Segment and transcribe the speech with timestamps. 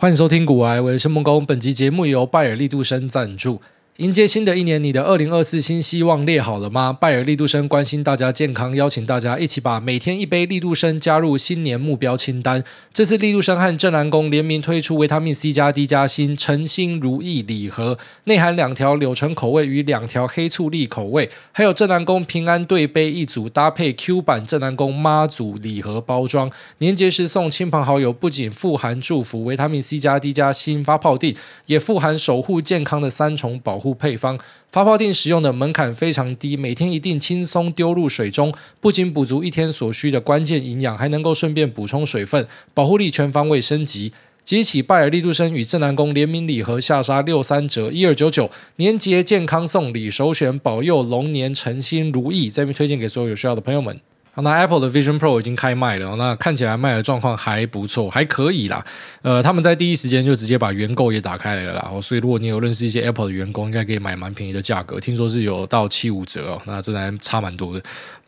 [0.00, 1.44] 欢迎收听古癌，我是孟工。
[1.44, 3.60] 本集节目由拜耳力度生赞助。
[4.00, 6.90] 迎接新的一年，你的二零二四新希望列好了吗？
[6.90, 12.64] 拜尔力度生关心大家健康，邀请大家一起把每天一杯力度生加入新年目标清单。
[12.94, 26.50] 这次力度生和正南宫联名推出维他命 C 加 D 加锌诚心如意礼盒，内含两条柳橙口味与两条黑醋栗口味，还有正南宫平安对杯一组，搭配 Q 版正南宫妈祖礼盒包装。
[26.78, 31.36] 年节时送亲朋好友，不仅富含祝福维他命 C 加 D 加锌发泡錠，
[31.66, 33.89] 也富含守护健康的三重保护。
[33.94, 34.38] 配方
[34.70, 44.12] 发泡錠使用的门槛非常低，每天一定轻松丢入水中，不仅补足一天所需的关键营养，还能够顺便补充水分，保护力全方位升级。
[44.42, 54.00] 即起拜尔利度生与正南宫联名礼盒下杀六三折一二九九，年节健康送礼首选保佑龙年诚心如意，这边推荐给所有有需要的朋友们。
[54.36, 58.84] 那 Apple 的 Vision Pro 已经开卖了，那看起来卖的状况还不错，还可以啦。
[59.22, 67.82] 呃，他们在第一时间就直接把原购也打开来了啦，所以如果你有认识一些 Apple 的员工，应该可以买蛮便宜的价格，听说是有到七五折哦，那真的还差蛮多的。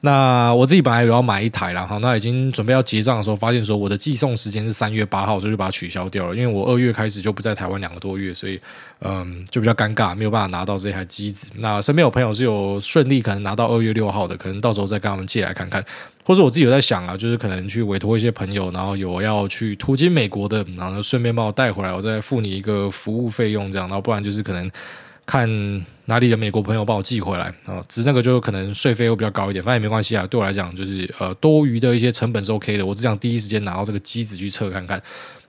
[0.05, 6.35] 那我自己本来有要买一台啦，哈，那已经准备要结账的时候，发现说我的寄送时间是三月八号，所以就把它取消掉了。
[6.35, 8.61] 因为我二月开始就不在台湾两个多月，所以
[9.03, 11.53] 嗯，就比较尴尬，没有办法拿到这台机子。
[11.59, 15.81] 那身边有朋友是有顺利可能拿到二月六号的，可能到时候再跟他们借来看看。
[16.25, 24.69] 或者我自己有在想啊，就是可能去委托一些朋友，然后有要去途经美国的，然后顺便帮我带回来，我再付你一个服务费用这样，然后不然就是可能。
[25.25, 25.49] 看
[26.07, 30.27] 哪里的美国朋友帮我寄回来啊，只是那个就可能税费会比较高一点，反正也没关系啊。
[30.27, 32.85] 对我来讲，就是呃多余的一些成本是 OK 的。
[32.85, 35.03] 我只想第一时间拿到这个机子去测看看。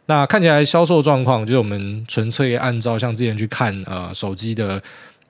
[0.05, 4.81] 那看起来销售状况，就是我们纯粹按照像之前去看呃手机的。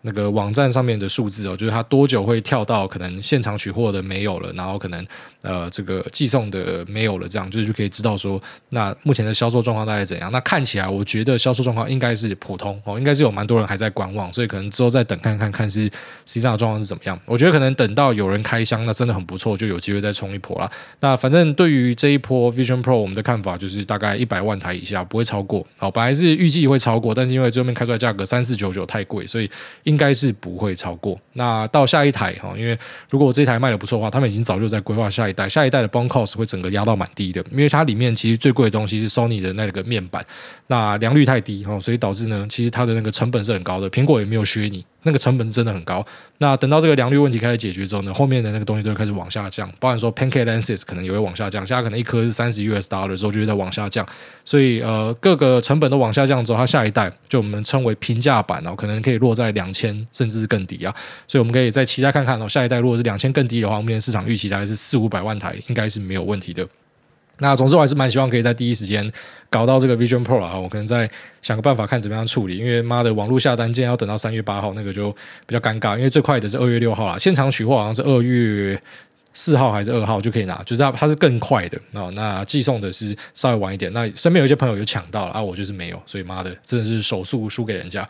[0.06, 5.06] 那个网站上面的数字哦，就是它多久会跳到可能现场取货的没有了，然后可能
[5.44, 10.30] 呃这个寄送的没有了，这样就是就可以知道说，那目前的销售状况大概怎样？
[10.30, 15.92] 那看起来我觉得销售状况应该是普通哦，应该是有蛮多人还在观望，所以可能之后再等看看看是实
[16.26, 17.18] 际上的状况是怎么样。
[17.26, 20.70] 我觉得可能等到有人开箱，那真的很不错，就有机会再冲一波啦。
[21.00, 25.66] 那反正对于这一波 Vision Pro，我们的看法就是大概一百万台以下不会超过。
[25.78, 29.50] 好，本来是预计会超过，但是因为最后面开出来价格三四九九太贵，所以。
[29.94, 31.20] 应该是不会超过。
[31.34, 32.76] 那到下一台哈，因为
[33.12, 35.48] 如果我这台卖的不错的话，他们已经早就在规划下一代。
[35.48, 40.26] 下一代的 BOM cost 会整个压到蛮低的，因为它里面其实最贵的东西是 Sony 的那个面板，
[40.66, 43.88] 那良率太低哈，所以导致呢，其实它的那个成本是很高的。
[43.92, 44.84] 苹果也没有削你。
[45.04, 46.06] 那个成本真的很高。
[46.40, 49.72] 那等到这个良率问题开始解决之后呢，后面的那个东西都会开始往下降。
[49.80, 54.06] 包含说 Pancake lenses 可能也会往下降，现在可能一颗是三十 US dollar 的时候就会在往下降。
[54.44, 60.94] 所以呃，各个成本都往下降之后，它下一代就我们称为平价版哦，可能可以落在两千甚至是更低啊。
[61.28, 66.68] 所以我们可以再期待看看哦，下一代如果是两千更低的话，目前市场预期大概是四五百万台，应该是没有问题的。
[67.40, 69.10] 那总之我还是蛮希望可以在第一时间
[69.50, 71.10] 搞到这个 Vision Pro 啊，我可能再
[71.42, 75.12] 想个办法看怎么样处理，因为妈的网络下单竟然要等到三月八号，那个就
[75.46, 78.80] 比较尴尬，因为最快的是二月六号啦，现场取货好像是二月
[79.34, 88.08] 四号还是二号就可以拿，就是它它是更快的哦，那寄送的是稍微晚一点，那身边有一些朋友有抢到了啊，我就是没有，所以妈的真的是手速输给人家。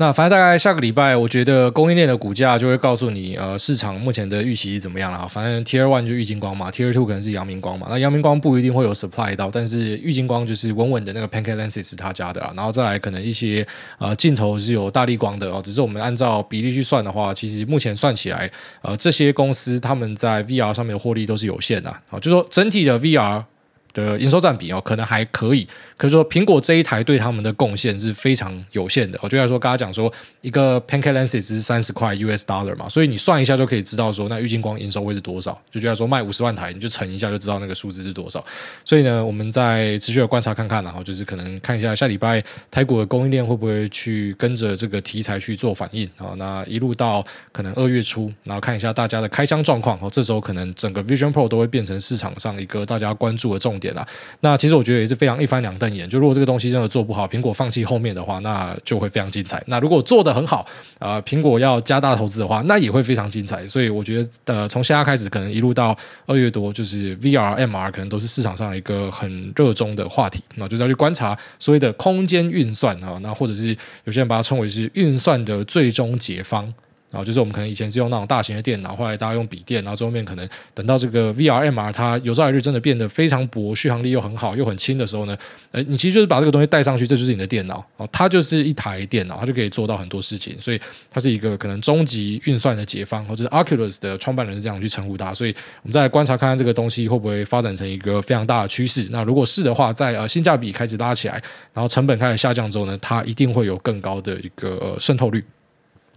[0.00, 5.28] 那反正大概下个礼拜，我觉得供应链的股价就会告诉你，呃，市场目前的预期是怎么样了。
[5.28, 7.86] 反正 Tier One 就玉金光嘛，Tier Two 可能是阳明光嘛。
[7.90, 12.50] 那阳明光不一定会有 supply 到，但是玉金光就是稳稳的那个 Pancake Lenses 是他家的啊。
[12.56, 13.66] 然后再来可能一些
[13.98, 18.50] 呃镜头是有大力光的哦，只是我们按照比例去算的话，其实目前算起来，
[18.80, 22.18] 呃，这些公司他们在 VR 上面的获利都是有限的啊。
[22.18, 23.44] 就说整体的 VR。
[23.92, 25.66] 的营收占比哦，可能还可以。
[25.96, 29.18] 可是说苹果这一台对他们的贡献是非常有限的。
[29.22, 35.60] 我就来说，刚刚讲说一个 Pancake Lenses 是三十块 US dollar 嘛，所以你算一下就可以知道说那郁金光营收会是多少。
[35.70, 38.44] 就觉得说卖五十万台，你就乘一下就知道那个数字是多少。
[38.84, 46.32] 所以呢，我们再持续的观察看看，然后就是可能看一下下礼拜台股的供应链会不会去跟着这个题材去做反应啊？
[46.36, 49.98] 那一路到可能二月初，然后看一下大家的开箱状况。
[50.00, 54.06] 哦，这时候可能整个 Vision Pro 都会变成市场上一个大家关注的重点啦，
[54.40, 56.08] 那其实我觉得也是非常一翻两瞪眼。
[56.08, 59.62] 就如果这个东西真的做不好，苹果放弃后面的话，那就会非常精彩。
[59.66, 60.58] 那如果做得很好，
[60.98, 63.66] 啊、呃，苹果要加大投资的话，那也会非常精彩。
[63.66, 65.96] 所以我觉得，呃，从现在开始，可能一路到
[66.26, 70.42] 二月多，就是 VR、MR 可能都是市场上一个很热衷的话题。
[70.56, 76.72] 那就是要去观察所谓的空间运算啊，那或者是有些人把它称为是运算的最终解方。
[77.10, 85.36] 然后就是我们可能以前是用那种大型的电脑，后来大家用笔电，然后最后面可能等到这个 VR、MR 它有朝一日真的变得非常薄，续航力又很好，又很轻的时候呢，
[85.72, 90.80] 呃，你其实就是把这个东西带上去，这就是你的电脑哦，它就是一台电脑，它就可以做到很多事情，所以
[91.10, 99.08] 它是一个可能终极运算的解放，或者是 Oculus 的创办人是这样去称呼它，所以我们再来观察看看这个东西会不会发展成一个非常大的趋势。
[99.10, 101.34] 那如果是的话，在呃性价比开始拉起来，
[101.74, 105.44] 然后成本开始下降之后呢，它一定会有更高的一个呃渗透率。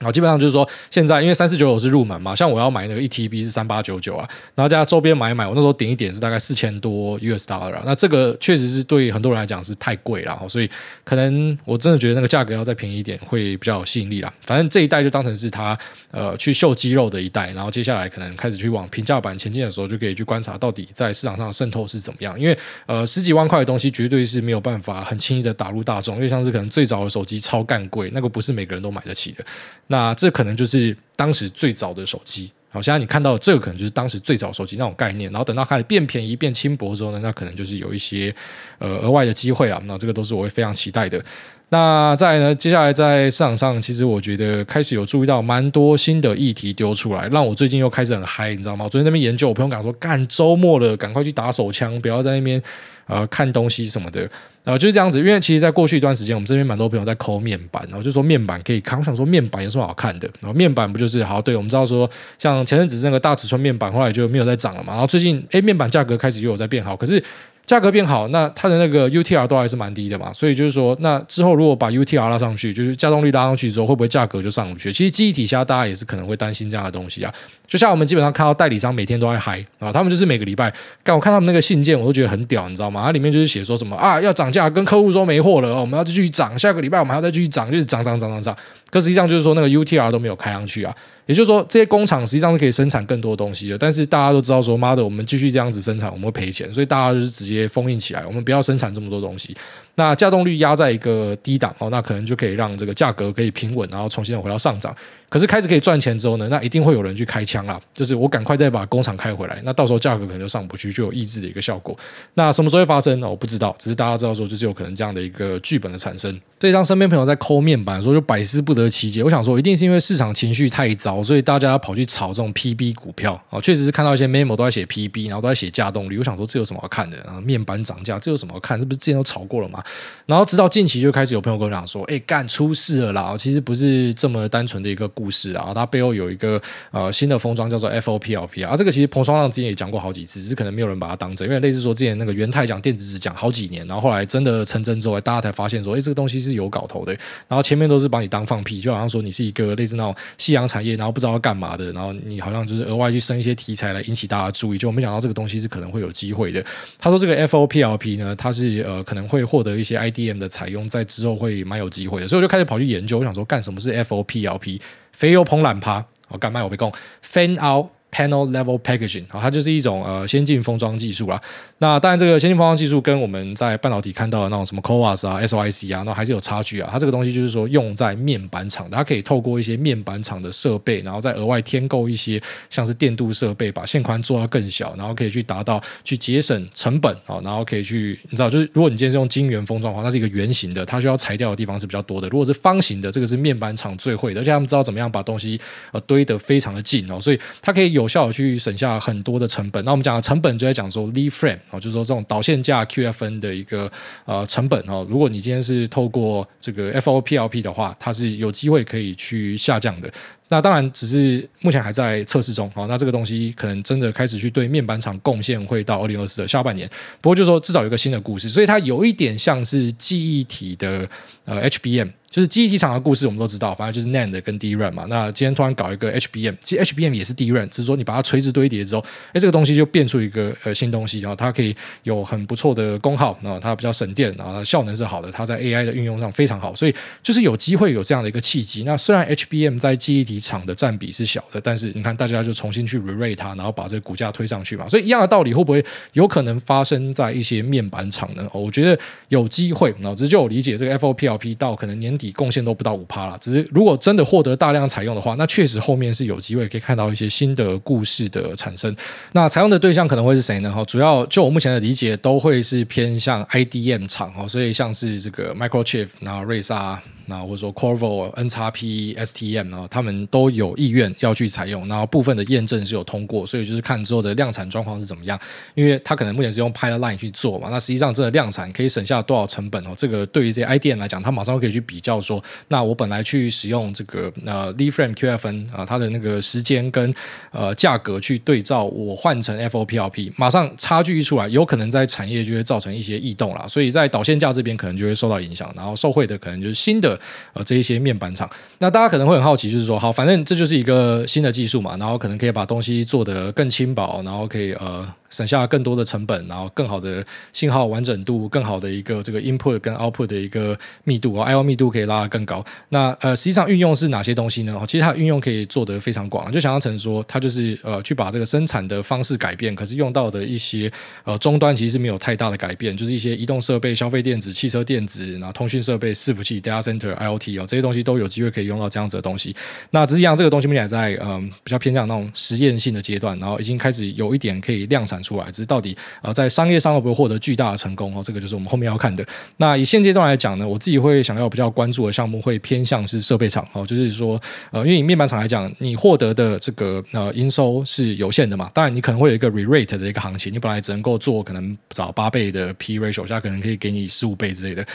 [0.03, 10.69] 好，基本上就是说，现在因为三四九九是入门嘛，像我要买那个一 TB 是三八九九啊，然后加周边买一买，我那时候点一点是大概四千多 US dollar，那这个确实是对很多人来讲是太贵了，所以
[11.03, 14.31] 可能我真的觉得那个价格要再便宜一点会比较有吸引力啦。
[14.45, 15.77] 反正这一代就当成是他
[16.11, 22.39] 呃去秀肌肉的一代，然后接下来可能开始去往平价版前进的时候，就可以去观察到底在市场上的渗透是怎么样。
[22.39, 29.45] 因为呃十几万块的东西绝对是没有办法很轻易的打入大众，因为像是可能最早的手机超干贵，那个不是每个人都买得起的。
[29.93, 38.33] 那这可能就是当时最早的手机，好，现在你看到这个可能就是当时最早手机那种概念，然后等到开始变便宜、变轻薄之后呢，那可能就是有一些
[38.79, 39.79] 呃额外的机会了。
[39.85, 41.23] 那这个都是我会非常期待的。
[41.69, 48.85] 那再呢，接下来在市场上，其实我觉得开始有注意到蛮多新的议题丢出来，让我最近又开始很嗨，你知道吗？
[48.85, 52.59] 我昨天那边研究，我朋友讲说，干周末了，赶快去打手枪，不要在那边
[53.05, 54.27] 呃看东西什么的。
[54.63, 58.97] 然后，就是这样子，因为其实，在过去一段时间，我们这边蛮多朋友在抠面板，然后就说面板可以看。
[58.97, 60.29] 我想说，面板有什么好看的？
[60.39, 61.41] 然后面板不就是好？
[61.41, 64.93] 对，我们知道说，像前阵子那个大尺寸面板，后来就没有再涨了嘛。
[64.93, 67.23] 然后最近，诶，面板价格开始又有在变好，可是。
[67.65, 74.91] 价格变好，那它的那个 UTR 都还是蛮低的嘛，所以就是说，那之后如果把 UTR 拉上去，就是加动率拉上去之后，会不会价格就上不去？
[74.91, 77.33] 其实记忆体下大家也是可能会担心这样的东西啊。
[77.65, 80.71] 就像我们基本上看到代理商每天都在嗨啊，他们就是每个礼拜，
[81.03, 83.03] 干我看他们那个信件，我都觉得很屌，你知道吗？
[83.05, 88.55] 它里面就是写说什么啊，要涨价，跟客户说没货了，我们要继续涨，下个礼拜我们还要再继续涨，就是涨涨涨涨涨。
[88.91, 90.93] 可实际上就是说，那个 UTR 都没有开上去啊。
[91.25, 99.55] 也就是说，这些工厂实际上是可以生产更多东西的，但是大家都知道说，妈的，我们继续这样子生产，我们会赔钱，所以大家就是直接也封印起来，我们不要生产这么多东西。
[99.95, 104.95] 那价动率压在一个低档哦，那可能就可以让这个价格可以平稳，然后重新回到上涨。
[105.33, 111.97] 可是开始可以赚钱之后呢，那一定会有人去开枪啦，就是我赶快再把工厂开回来，那到时候价格可能就上不去，就有抑制的一个效果。
[112.35, 113.27] 那什么时候会发生呢？
[113.27, 116.39] 我不知道，只是大家知道说，就是有可能这样的一个剧本的产生。
[116.59, 119.23] 所以当身边朋友在抠面板的时候，就百思不得其解。
[119.23, 123.59] 我想说，一定是因为市场情绪太糟，所以大家跑去炒这种 PB 股票啊。
[123.59, 126.19] 确实是看到一些 memo 都在写 PB，然后都在写价动率。
[126.19, 127.17] 我想说，这有什么好看的？
[127.23, 128.79] 啊面板涨价，这有什么好看？
[128.79, 129.83] 这不是之前都炒过了吗？
[130.25, 133.35] 然后直到近期就开始有朋友跟我讲说，哎，干出事了啦！
[133.37, 136.61] 其实不是这么单纯的一个故事啊，它背后有一个
[136.91, 138.75] 呃新的封装叫做 FOPLP 啊。
[138.75, 147.13] 这个其实彭双浪之前也讲过好几次，只是可能没有人把它当真，因为类似说之前那个元太讲电子纸讲好几年，然后后来真的成真之后，大家才发现说，哎，这个东西是有搞头的。
[147.47, 156.63] 然后前面都是把你当放屁，就好像说你是一个类似那种夕阳产业，然后不知道要干嘛的，然后你好像就是额外去生一些题材来引起大家注意，就没想到这个东西是可能会有机会的。
[156.99, 160.83] 他说这个 FOPLP 呢，它是呃可能会获得一些 IDM 的采用。
[160.93, 164.79] 在之后会蛮有机会的，所以我就开始跑去研究，我想说干什么是 FOPLP，
[165.13, 166.91] 肥油膨揽趴，我干嘛我被讲
[167.23, 171.41] ？Fan Out Panel Level Packaging，啊它就是一种呃先进封装技术啦。
[171.79, 176.87] 那当然，这个先进封装技术跟我们在半导体看到的那种什么 CoWoS 啊、SOIC 啊，那还是有差距啊。
[176.91, 192.29] 它这个东西就是说用在面板厂，它可以透过一些面板厂的设备，然后再额外添购一些像是电镀设备，把线宽做到更小，然后可以去达到去节省成本啊，然后可以去你知道，就是如果你今天是用晶圆封装的话，那是一个圆形的，它需要裁掉的地方是比较多的。
[192.29, 195.59] 如果是方形的，这个是面板厂最会的，而且他们知道怎么样把东西
[195.91, 199.83] 呃堆得非常的近哦，所以它可以有有效去省下很多的成本。
[199.85, 202.63] 那我们讲的成本就在讲说 lead frame 哦，就是说这种导线。
[202.63, 203.91] 架 QFN 的一个
[204.23, 210.09] 呃成本哦，如果你今天是透过这个 FOPLP 的话，它是有机会可以去下降的。
[210.47, 212.85] 那当然只是目前还在测试中哦。
[212.87, 216.89] 那这个东西可能真的开始去对面板厂贡献，会到二零二四的下半年。
[217.19, 221.09] 不过就是说至少有一个新的故事，所以它有一点像是记忆体的
[221.43, 222.11] 呃 HBM。
[222.33, 225.05] 就是记忆体厂的故事，我们都知道，反正就是 NAND 跟 DRAM 嘛。
[225.07, 238.83] 那今天突然搞一个 HBM，其实 HBM 也是 DRAM，只是说你把它垂直堆叠之后，哎，这个东西就变出一个呃新东西，然后它可以有很不错的功耗，然后它比较省电，然后它效能是好的，它在 AI 的运用上非常好，所以就是有机会有这样的一个契机。
[238.83, 244.89] 那虽然 HBM 在记忆体厂的占比是小的，但是你看大家就重新去 re-rate 它，然后把这个股价推上去嘛。
[244.89, 248.49] 所以一样的道理，会不会有可能发生在一些面板厂呢？
[248.53, 248.99] 哦我觉得
[249.29, 249.93] 有机会。
[249.99, 253.03] 脑子就有理解，这个 FOPLP 到可能年底贡献都不到五。
[253.05, 258.95] 趴了，只是如果真的获得大量采用的话，那确实后面是有机会可以看到一些新的故事的产生。
[259.33, 260.71] 那采用的对象可能会是谁呢？
[260.71, 266.99] 哈，主要就我目前的理解，都会是偏向 IDM 厂哦，所以像是这个 Microchip，然后瑞萨。
[267.25, 275.39] 那或者说 Qorvo、NXP、STM 啊，他们都有意愿要去采用，然后部分的验证是有通过，所以就是看之后的量产状况是怎么样。
[275.75, 279.91] 因为它可能目前是用 Pilot Line 去做嘛，那实际上真的量产可以省下多少成本哦？
[279.97, 287.13] 这个对于这些 IDM 来讲，他马上可以去比较说，那我本来去使用这个呃 Lead Frame QFN 啊，它的那个时间跟
[287.51, 293.65] 呃价格去对照，我换成 FOPLP，马上差距一出来，有可能在产业就会造成一些异动啦。
[293.67, 297.12] 所以在导线架这边可能就会受到影响，然后受惠的可能就是新的
[297.53, 298.49] 呃这一些面板厂。
[298.79, 305.07] 那大家可能会很好奇，就是说，好，反正这就是一个新的技术嘛，然后可能可以把东西做得更轻薄，然后可以呃。
[305.33, 312.63] 省下更多的成本，然后更好的信号完整度，更好的一个这个 input 跟 output 的一个密度啊，I/O 密度可以拉得更高。
[312.89, 314.79] 那呃，实际上运用是哪些东西呢？
[314.87, 320.91] 其实它运用可以做得非常广，就想象成说，它就是呃，去把这个生产的方式改变，可是用到的一些
[321.23, 329.55] 呃终端其实是没有太大的改变，就是一些移动设备、消费电子、汽车电子，然后通讯设备、伺服器、data center、IoT 哦，这些东西都有机会可以用到这样子的东西。
[329.89, 335.97] 那只是讲这个东西目前在嗯、比较偏向那种实验性的阶段，然后已经开始有一点可以量产出来，只是到底。
[336.21, 338.21] 呃，在商业上会不会获得巨大的成功哦？
[338.23, 339.25] 这个就是我们后面要看的。
[339.57, 344.39] 那以现阶段来讲呢，我自己会想要比较关注的项目会偏向是设备厂哦，就是说，
[344.71, 348.69] 呃，因为以面板厂来讲，你获得的这个呃营收是有限的嘛。
[348.73, 354.85] 当然，你可能会有一个 re-rate 的一个行情，你本来只能够做可能找八倍的 P ratio，现在可能可以给你十五倍之类的。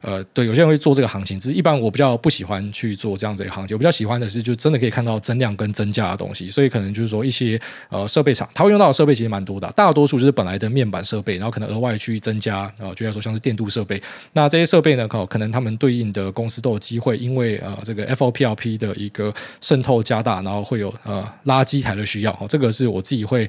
[0.00, 3.74] 呃，对，有些人会做这个行情，只是一般我比较不喜欢去做这样子的行情。
[3.74, 6.48] 我比较喜欢的是，就真的可以看到增量跟增价的东西。
[6.48, 14.02] 所以可能就是说，一些呃设备厂，它会用到的设备其实蛮多的，大多数就是本来的面板设备，然后可能额外去增加啊、呃，就像说像是电镀设备。
[14.32, 22.32] 那这些设备呢，可可能他们对应的公司都有机会，因为呃这个 FOPLP 的一个渗透加大，然后会有呃垃圾台的需要。
[22.40, 23.48] 哦，这个是我自己会。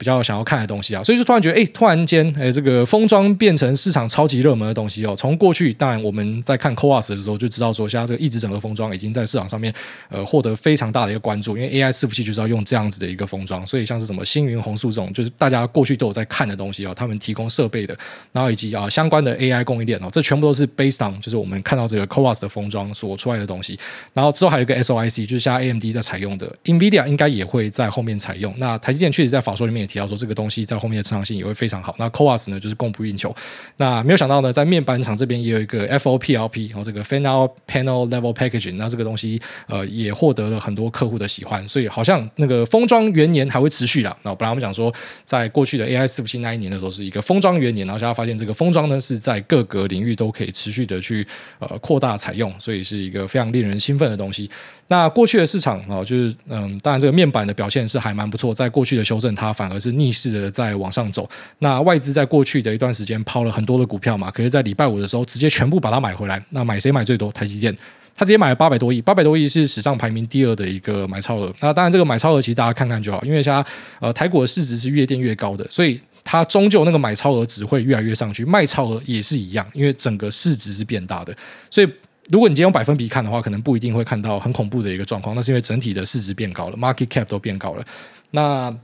[0.00, 5.14] 比较想要看的东西啊，所以就突然觉得，哎，突然间，哎，这个封装变成市场超级热门的东西哦。
[5.14, 9.70] 从过去，当然我们在看 CoWoS 的时候就知道说，现在这个一直整合封装已经在市场上面，
[10.08, 11.54] 呃，获得非常大的一个关注。
[11.54, 16.94] 因为 AI 伺服器就是要用这样子的一个封装，所以像是什么星云、红树这种，就是大家过去都有在看的东西哦。
[16.96, 17.94] 他们提供设备的，
[18.32, 23.78] 然后以及啊相关的 AI 供应链哦，这全部都是 based on 就是我们看到这个 CoWoS 的封装所出来的东西。
[24.14, 28.54] 然后之后还有一个 SOIC，就是现在 AMD 在采用的，NVIDIA 应该也会在后面采用。
[28.56, 30.60] 那台积电确实在法说里面提到说，这个东西。
[30.70, 31.96] 在后面的成长性也会非常好。
[31.98, 33.34] 那 Coas 呢，就是供不应求。
[33.78, 41.66] 那没有想到呢，在面板厂这边也有一个 FOPLP，然后这个 Fan-out Panel Level Packaging，那这个东西呃也获得了很多客户的喜欢。
[41.68, 44.16] 所以好像那个封装元年还会持续啦。
[44.22, 44.94] 那本来我们讲说，
[45.24, 51.26] 在过去的 AI 伺服器那一年的时候是一个封装元年，然后现在发现这个封装呢是在各个领域都可以持续的去
[51.58, 54.50] 呃扩大采用，所以是一个非常令人兴奋的东西。
[54.88, 60.50] 那过去的市场啊，就是嗯，当然这个面板的表现是还蛮不错，在过去的修正它反而是逆势的。
[60.50, 61.26] 在往上走，
[61.60, 66.44] 那外资在过去的一段时间抛了很多的股票嘛，可是，在礼拜五的时候直接全部把它买回来。
[66.50, 67.30] 那买谁买最多？
[67.32, 67.74] 台积电，
[68.14, 71.54] 他直接买了八百多亿，八百多亿是史上排名第二的一个买超额。
[71.60, 73.64] 那当然，这个买超额其实大家看看就好，因为现在
[74.00, 81.34] 呃台股的市值是越垫越高的，所以它终究那个买超额只会越来越上去，卖超额也是一样，因为整个市值是变大的。
[81.70, 81.88] 所以
[82.28, 87.84] 如果你今天用百分比看的话，可能不一定会看到很恐怖的一个状况，那是因为整体的市值变高了，market cap 都变高了。
[88.32, 88.74] 那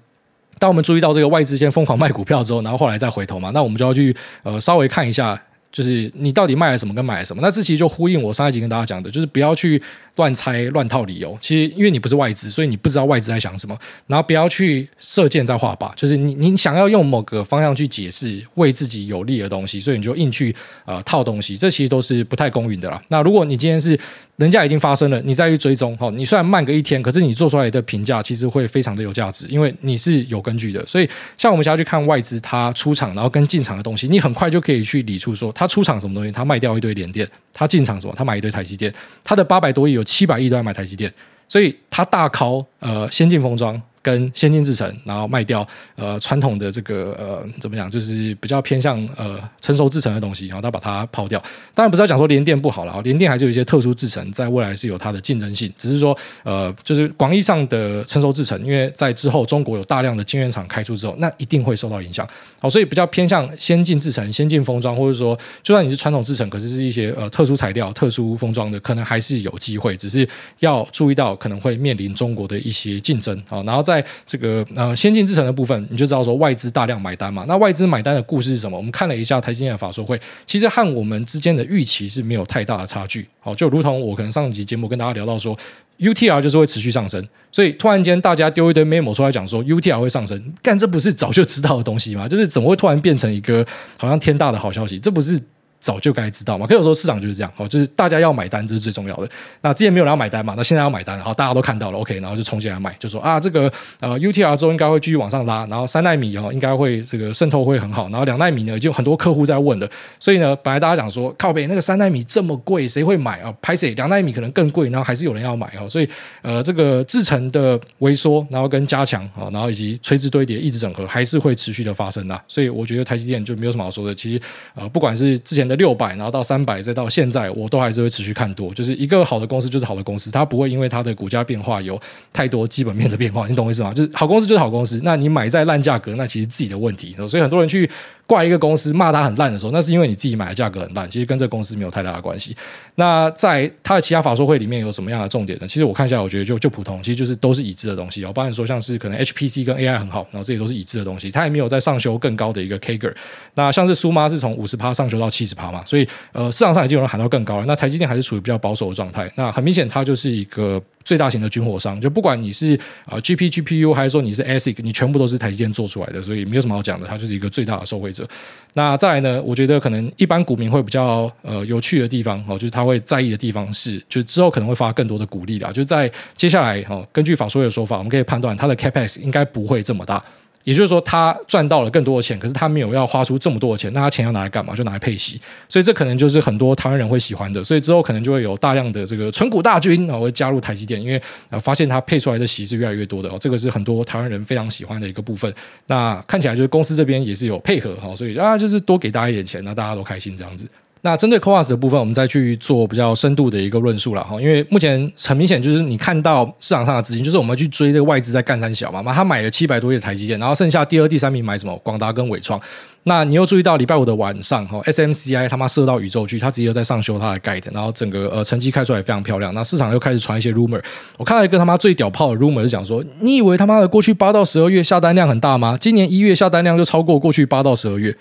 [0.58, 7.42] 当我们注意到这个外资先疯狂卖股票之后，然后后来再回头嘛，那我们就要去呃稍微看一下，就是你到底卖了什么跟买了什么。
[7.42, 9.82] 那这其实就呼应我上一集跟大家讲的，就是不要去。
[10.16, 13.78] 乱猜乱套理由，其实因为你不是外资，所以你不知道外资在想什么。
[14.06, 22.98] 然后不要去射箭再画靶，就是你你想要用某个方向去解释为自己有利的东西，所以你就硬去呃套东西，这其实都是不太公允的啦。
[23.08, 23.94] 那如果你今天是
[24.36, 30.84] 人家已经发生了，你再去追踪，哦，你虽然慢个一天，可是你做出来的评价其实会非常的有价值，因为你是有根据的。
[30.86, 40.06] 所以像我们想要去看外资它出场然后跟进场的东西，你很快就可以去理出说它出场什么东西，它卖掉一堆联电，它进场什么，它买一堆台积电，它的八百多亿有。
[40.06, 41.12] 七百亿都要买台积电，
[41.46, 43.78] 所以它大靠呃先进封装。
[44.06, 51.42] 跟先进制程，然后卖掉呃传统的这个呃怎么讲，就是比较偏向呃成熟制程的东西，然后他把它抛掉。
[51.74, 55.72] 当然不是要讲说联电不好了，联电还是有一些特殊制程，在未来是有它的竞争性。
[55.76, 62.24] 只是说呃，就是广义上的成熟制程，因为在之后中国有大量的晶圆厂开出之后，那一定会受到影响。
[62.60, 70.28] 好，所以比较偏向先进制程、先进封装，或者说就算你是传统制程，可是是一些呃特殊材料、特殊封装的，可能还是有机会，只是
[70.60, 73.36] 要注意到可能会面临中国的一些竞争。
[73.48, 77.44] 好，然后在在这个呃先进制程的部分，你就知道说外资大量买单嘛。
[77.48, 78.76] 那外资买单的故事是什么？
[78.76, 83.26] 我们看了一下台积电的法说会，其实和我们之间的预期是没有太大的差距。
[83.40, 85.56] 好，就如同我可能上集节目跟大家聊到说
[85.98, 92.28] ，UTR 就是会持续上升，所以突然间大家丢一堆 memo 出来讲说 UTR 会上升，干这不是早就知道的东西吗？
[92.28, 94.98] 就是怎么会突然变成一个好像天大的好消息？
[94.98, 95.40] 这不是。
[95.86, 96.66] 早就该知道嘛。
[96.66, 99.28] 可有时候市场就是这样哦，就是大家要买单，这是最重要的。
[99.60, 109.88] 那之前没有人要买单嘛，那现在要买单，好，大家都看到了，OK，然后就冲进来买，就说啊，这个呃 UTR 之后应该会继续往上拉，然后三奈米哦应该会这个渗透会很好，然后两奈米呢就很多客户在问的，
[110.18, 113.54] 所以呢，本来大家讲说靠北那个三奈米这么贵，谁会买啊？
[113.62, 113.94] 拍谁？
[113.94, 116.08] 两奈米可能更贵，然后还是有人要买哦，所以
[116.42, 122.42] 呃这个制程的萎缩，然后跟加强啊，然后以及垂直堆叠、一直整合，还是会持续的发生的。
[122.48, 124.14] 所以我觉得台积电就没有什么好说的。
[124.14, 124.40] 其实
[124.74, 128.74] 呃不管是之前的六百，然后到三百，再到现在，我都还是会持续看多。
[128.74, 132.00] 就是一个好的公司就是好的公司，它不会因为它的股价变化有
[132.32, 133.94] 太多基本面的变化，你懂我意思吗？
[133.94, 137.14] 就是好公司就是好公司，那你买在烂价格，那其实自己的问题。
[137.28, 137.88] 所以很多人去
[138.26, 142.56] 怪一个公司，骂它很烂的时候，那是因为你自己买的价格很烂，其实跟这个公司没有太大的关系。
[142.96, 145.66] 那在它的其他法说会里面有什么样的重点呢？
[145.68, 148.24] 其实我看一下，我觉得就就普通，其实就是都是已知的东西。
[148.24, 153.14] 我包含说像是可能 HPC 跟 AI 很好，然后这些都是已知的东西，它也没有在上修更高的一个 CAGR。
[153.54, 157.64] 那像是苏妈是从五十趴上修到七十趴嘛，所以呃市场上已经有人喊到更高了。
[157.66, 159.30] 那台积电还是处于比较保守的状态。
[159.36, 160.82] 那很明显，它就是一个。
[161.06, 168.28] 最大型的军火商，就不管你是啊 G P G P U 还是说你是 ASIC，你全部都是台积电做出来的，所以没有什么好讲的，它就是一个最大的受惠者。
[168.74, 180.20] 那再来呢，我觉得可能一般股民会比较呃有趣的地方哦，就是他会在意的地方是，就之后可能会发更多的鼓励的，就在接下来哦，根据法说的说法，我们可以判断它的 Capex 应该不会这么大。
[180.66, 184.74] 也就是说，他赚到了更多的钱，可是他没有要花出这么多的钱，那他钱要拿来干嘛？
[184.74, 187.62] 就拿来配息，所以这可能就是很多台湾人会喜欢的。
[187.62, 195.54] 所以之后可能就会有大量的这个存股大军啊，会加入台积电，因为呃发现它配出来的息是越来越多的哦，这个是很多台湾人非常喜欢的一个部分。
[195.86, 200.68] 那看起来就是公司这边也是有配合哈，所以啊就是多给大家一点钱，那大家都开心这样子。
[201.02, 204.40] 那针对 CoWoS 的部分，我们再去做比较深度的一个论述了哈。
[204.40, 211.76] 因为目前很明显就是你看到市场上的资金，就是我们去追这个外资在干三小嘛嘛，他买了七百多亿台积电，然后剩下第二、第三名买什么？
[211.84, 212.60] 广达跟纬创。
[213.04, 219.54] 那你又注意到礼拜五的晚上哈，SMCI 他妈射到宇宙去，他直接在上修他的 guide，然后整个呃成绩开出来非常漂亮。
[219.54, 220.82] 那市场又开始传一些 rumor，
[221.16, 225.78] 我看到一个他妈最屌炮的 rumor 是讲说，你以为他妈的过去八到十二月下单量很大吗？
[225.80, 228.16] 今年一月下单量就超过过去八到十二月。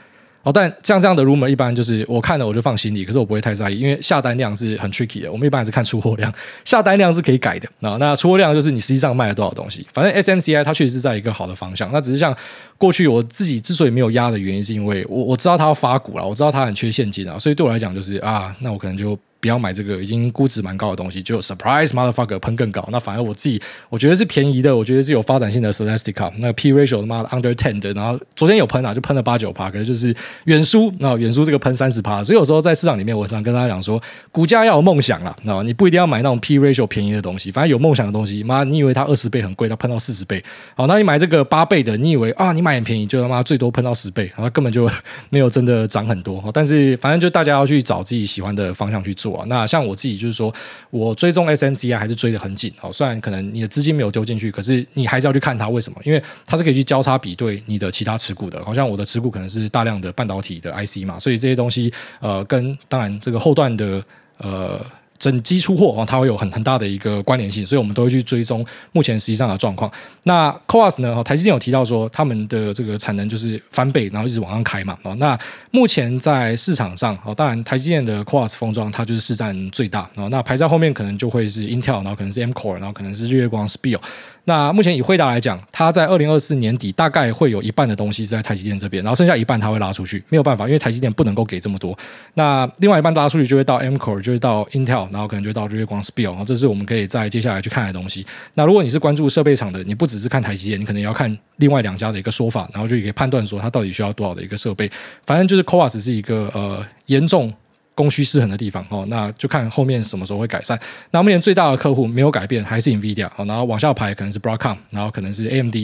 [0.46, 5.32] 哦，但像这样的 rumor 一般就是我看了我就放心里，可是我不会太在意，因为下单量是很 tricky 的。
[5.32, 6.32] 我们一般还是看出货量，
[6.64, 7.98] 下单量是可以改的啊。
[8.00, 9.86] 那出货量就是你实际上卖了多少东西。
[9.92, 11.90] 反正 SMCI 它确实是在一个好的方向。
[11.92, 12.36] 那只是像
[12.78, 19.18] 过去我自己之所以没有压的原因，是因为我我知道它要发股了，我知道它很缺现金啊，所以对我来讲就是啊，那我可能就。
[19.46, 22.84] 不要买这个已经估值蛮高的东西，就 surprise motherfucker 喷更高。
[22.92, 30.15] 那反而我自己我觉得是便宜的，我觉得是有发展性的 Celestica 那个 P ratio 他妈的 under ten 的，然后昨天有喷啊，就喷了八九趴，可是就是
[30.46, 32.24] 远输，那远输这个喷三十趴。
[32.24, 40.43] 所以有时候在市场里面，我常跟大家讲说，股价要有梦想啦，那你不一定要买那种 P ratio 便宜的东西，反正有梦想的东西，妈你以为它二十倍很贵，它喷到四十倍，
[40.74, 44.89] 好，那你买这个八倍的，你以为啊你买很便宜，就他妈最多喷到十倍，然后根本就
[45.30, 46.43] 没有真的涨很多。
[46.52, 50.15] 但是反正就大家要去找自己喜欢的方向去做那像我自己。
[50.15, 50.54] 就是说，
[50.89, 52.91] 我追踪 S M C 啊还是追得很紧哦。
[52.91, 56.00] 虽然可能你的资金没有丢进去，可是你还是要去看它为什么？
[56.04, 58.63] 因为它是可以去交叉比对你的其他持股的。
[58.63, 64.04] 好像我的持股可能是大量的半导体的 IC 嘛，所以这些东西呃，跟当然这个后段的
[64.38, 64.84] 呃。
[65.17, 69.91] 整机出货啊，它会有很很大的一个关联性，所以我们都会去追踪目前实际上的状况。
[70.23, 71.23] 那 CoWoS 呢？
[71.23, 74.97] 台积电有提到说，他们的这个产能就是翻倍，然后一直往上开嘛。
[75.17, 75.38] 那
[75.71, 80.10] 目前在市场上，当然台积电的 CoWoS 封装它就是市占最大。
[80.30, 83.99] 那排在后面可能就会是 Intel，然后可能是 M-Core，然后可能是日月光 SPIL。
[84.47, 91.97] 那目前以辉达来讲，它在二零二四年底大概会有一半的东西是在台积电这边，然后剩下一半它会拉出去，没有办法，因为台积电不能够给这么多。
[92.36, 98.25] 那另外一半拉出去就会到 M-Core，就会到 Intel，然后可能就会到日月光 Spill，然后这是我们可以在接下来去看的东西。
[98.53, 104.89] 那如果你是关注设备厂的，你不只是看台积电，你可能也要看另外两家的一个说法，然后就可以判断说它到底需要多少的一个设备。
[105.25, 107.51] 反正就是 CoWoS 是一个呃严重。
[107.95, 110.77] 供需失衡的地方哦，那就看后面什么时候会改善。
[111.12, 115.75] 那目前最大的客户没有改变，还是 NVIDIA 哦，然后往下排可能是 Broadcom，然后可能是 AMD，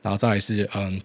[0.00, 1.00] 然后再来是嗯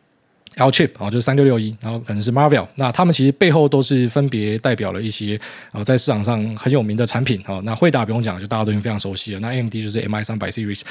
[0.58, 2.68] ，L Chip，啊，就是三六六一，然后可能是 Marvel。
[2.76, 5.40] 那他们其实背后都是分别代表了一些
[5.72, 7.62] 啊在市场上很有名的产品哦。
[7.66, 9.40] 那惠达不用讲，就大家都已经非常熟悉了。
[9.40, 10.82] 那 AMD 就是 MI 三百 Series。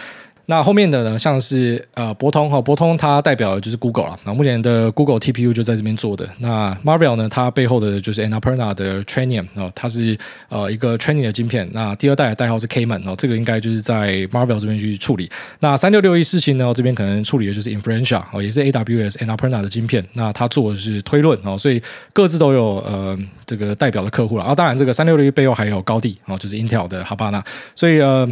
[0.47, 4.19] 那后面的呢，像是呃博通哈，博通它代表的就是 Google 了。
[4.25, 6.29] 那目前的 Google TPU 就在这边做的。
[6.39, 11.69] 那 Marvell 呢，它背后的就是 Annapurna 的 Trainium 哦，它是呃一个 Training 的晶片。
[11.73, 15.31] 那第二代的代号是 Cayman 哦，这个应该就是在 Marvell 这边去处理。
[15.61, 20.05] 那三六六一事情呢，这边可能处理的就是 Inferentia 哦，也是 AWS Annapurna 的晶片。
[20.15, 21.81] 那它做的是推论哦，所以
[22.13, 24.45] 各自都有呃这个代表的客户了。
[24.45, 27.43] 啊，当然这个三六六一背后还有高地哦，就是 Intel 的 Habana。
[27.77, 28.29] 所以呃。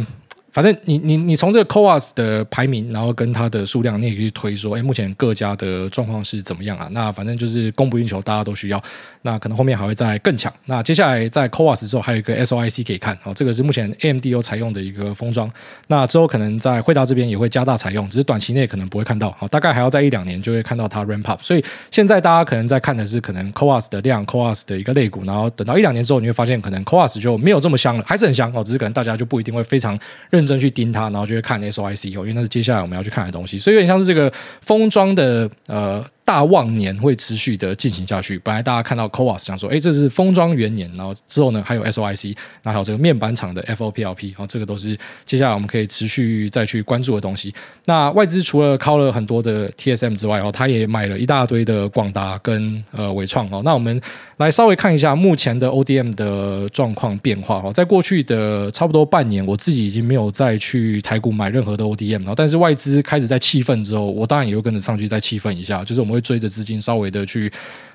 [0.51, 6.87] 反正你你你从这个 Coas 的排名，然后跟它的数量，你也可以推说，哎，目前各家的状况是怎么样啊？
[6.91, 8.81] 那反正就是供不应求，大家都需要。
[9.21, 10.51] 那可能后面还会再更强。
[10.65, 15.51] 那接下来在 Coas 之后，还有一个 SOIC 可以看哦，这个是目前 AMD 有采用的一个封装。
[15.87, 21.41] 那之后可能在惠达这边也会加大采用，只是短期内可能不会看到哦，大概还要在一两年就会看到它 ramp up。
[21.43, 36.05] 所以现在大家可能在看的是可能 Coas 的量，Coas 的一个肋骨，然后等到一两年之后，你会发现可能 Coas 就没有这么香了，还是很香哦，只是可能大家就不一定会非常认认真去盯它，然后就会看 SOIC 哦，因为那是接下来我们要去看的东西，所以有点像是这个封装的呃。
[36.29, 38.37] 大旺年会持续的进行下去。
[38.43, 47.51] 本来大家看到 CoWoS 想说，哎，这是封装元年，然后之后呢还有 SOIC，那还有这个面板厂的 FOPLP，然后这个都是接下来我们可以持续再去关注的东西。
[47.87, 53.63] 那外资除了靠了很多的 TSM 之外，哦，他也买了一大堆的广达跟呃伟创哦。
[53.65, 53.99] 那我们
[54.37, 57.73] 来稍微看一下目前的 ODM 的状况变化哦。
[57.73, 62.35] 在过去的差不多半年，我自己已经没有再去台股买任何的 ODM 了。
[62.35, 67.51] 但是外资开始在气愤之后，我当然也会跟着上去再气愤一下，就是我们追着资金稍微的去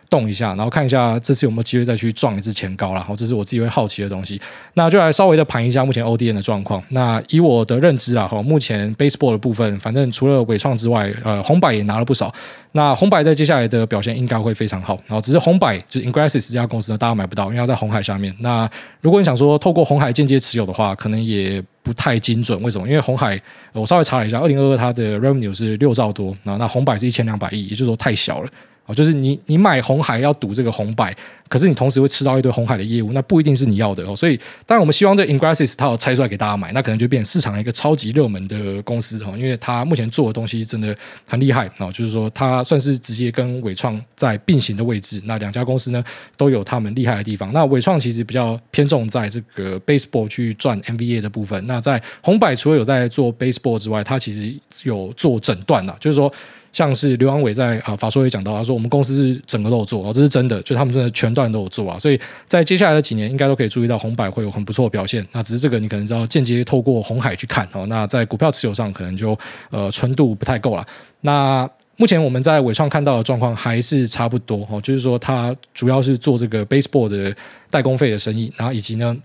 [0.08, 2.94] 动一下，然后看一下这次有没有机会再去撞一次前高了。
[2.94, 4.40] 然后这是我自己会好奇的东西，
[4.74, 6.82] 那就来稍微的盘一下目前 ODN 的状况。
[6.90, 12.32] 那以我的认知啊，哈，目前 baseball 的部分，反正除了纬创之外，呃，红海也拿了不少。
[12.72, 14.98] 那红海在接下来的表现应该会非常好。
[15.06, 18.34] 然后只是红海就是 Engrasys 这家公司呢，大家买不到，因为它在红海下面。
[18.40, 18.68] 那
[19.00, 22.60] 如果你想说透过红海间接持有的话，可能也不太精准。
[22.62, 22.88] 为什么？
[22.88, 23.40] 因为红海
[23.72, 28.50] 我稍微查了一下，二零二二它的 revenue 是六兆多，那那红百是一千两百亿，也就是说太小了。
[28.86, 31.14] 哦，就是你你买红海要赌这个红白，
[31.48, 34.14] 可是你同时会吃到一堆红海的业务，那不一定是你要的哦。
[34.14, 40.94] 所以当然我们希望这个 Engrasys 它有拆出来给大家买，那可能就变市场一个超级热门的公司哦，因为它目前做的东西真的
[41.26, 45.22] 很厉害哦，就是说它算是直接跟伟创在并行的位置。
[45.24, 46.04] 那两家公司呢
[46.36, 47.50] 都有他们厉害的地方。
[47.54, 51.64] 那伟创其实比较偏重在这个 baseball 去赚 NBA 的部分。
[51.66, 56.30] 那在鸿海除了有在做 baseball 之外，它其实有做诊断呐，就是说。
[56.74, 65.24] 像是刘扬伟在啊法说也讲到，他说我们公司是整个都有做，这是真的，就他们真的全段都有做啊，所以在接下来的几年应该都可以注意到红百会有很不错的表现。
[65.30, 69.38] 那只是这个你可能知道间接透过红海去看哦，那在股票持有上可能就
[69.70, 70.84] 呃纯度不太够了。
[71.20, 77.32] 那目前我们在纬创看到的状况还是差不多哦，就是说它主要是做这个 baseball 的
[77.70, 79.16] 代工费的生意，然后以及呢。